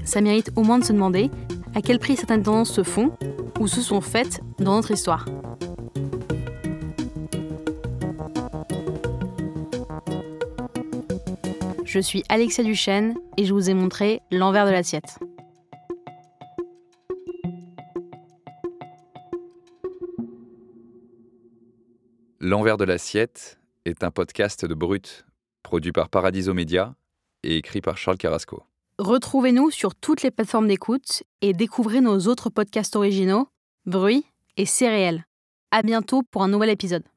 Ça 0.03 0.19
mérite 0.19 0.51
au 0.57 0.63
moins 0.63 0.79
de 0.79 0.83
se 0.83 0.91
demander 0.91 1.31
à 1.73 1.81
quel 1.81 1.97
prix 1.97 2.17
certaines 2.17 2.43
tendances 2.43 2.73
se 2.73 2.83
font 2.83 3.15
ou 3.61 3.67
se 3.67 3.79
sont 3.79 4.01
faites 4.01 4.41
dans 4.59 4.75
notre 4.75 4.91
histoire. 4.91 5.25
Je 11.85 11.99
suis 11.99 12.25
Alexia 12.27 12.65
Duchesne 12.65 13.15
et 13.37 13.45
je 13.45 13.53
vous 13.53 13.69
ai 13.69 13.73
montré 13.73 14.19
l'envers 14.29 14.65
de 14.65 14.71
l'assiette. 14.71 15.19
L'envers 22.41 22.75
de 22.75 22.83
l'assiette 22.83 23.57
est 23.85 24.03
un 24.03 24.11
podcast 24.11 24.65
de 24.65 24.73
Brut, 24.73 25.25
produit 25.61 25.91
par 25.91 26.09
Paradiso 26.09 26.53
Media 26.53 26.95
et 27.43 27.57
écrit 27.57 27.81
par 27.81 27.97
Charles 27.97 28.17
Carrasco. 28.17 28.63
Retrouvez-nous 28.97 29.71
sur 29.71 29.95
toutes 29.95 30.21
les 30.21 30.31
plateformes 30.31 30.67
d'écoute 30.67 31.23
et 31.41 31.53
découvrez 31.53 31.99
nos 31.99 32.19
autres 32.27 32.49
podcasts 32.49 32.95
originaux, 32.95 33.47
Bruit 33.85 34.25
et 34.55 34.65
Céréales. 34.65 35.25
À 35.71 35.81
bientôt 35.81 36.23
pour 36.23 36.43
un 36.43 36.47
nouvel 36.47 36.69
épisode. 36.69 37.03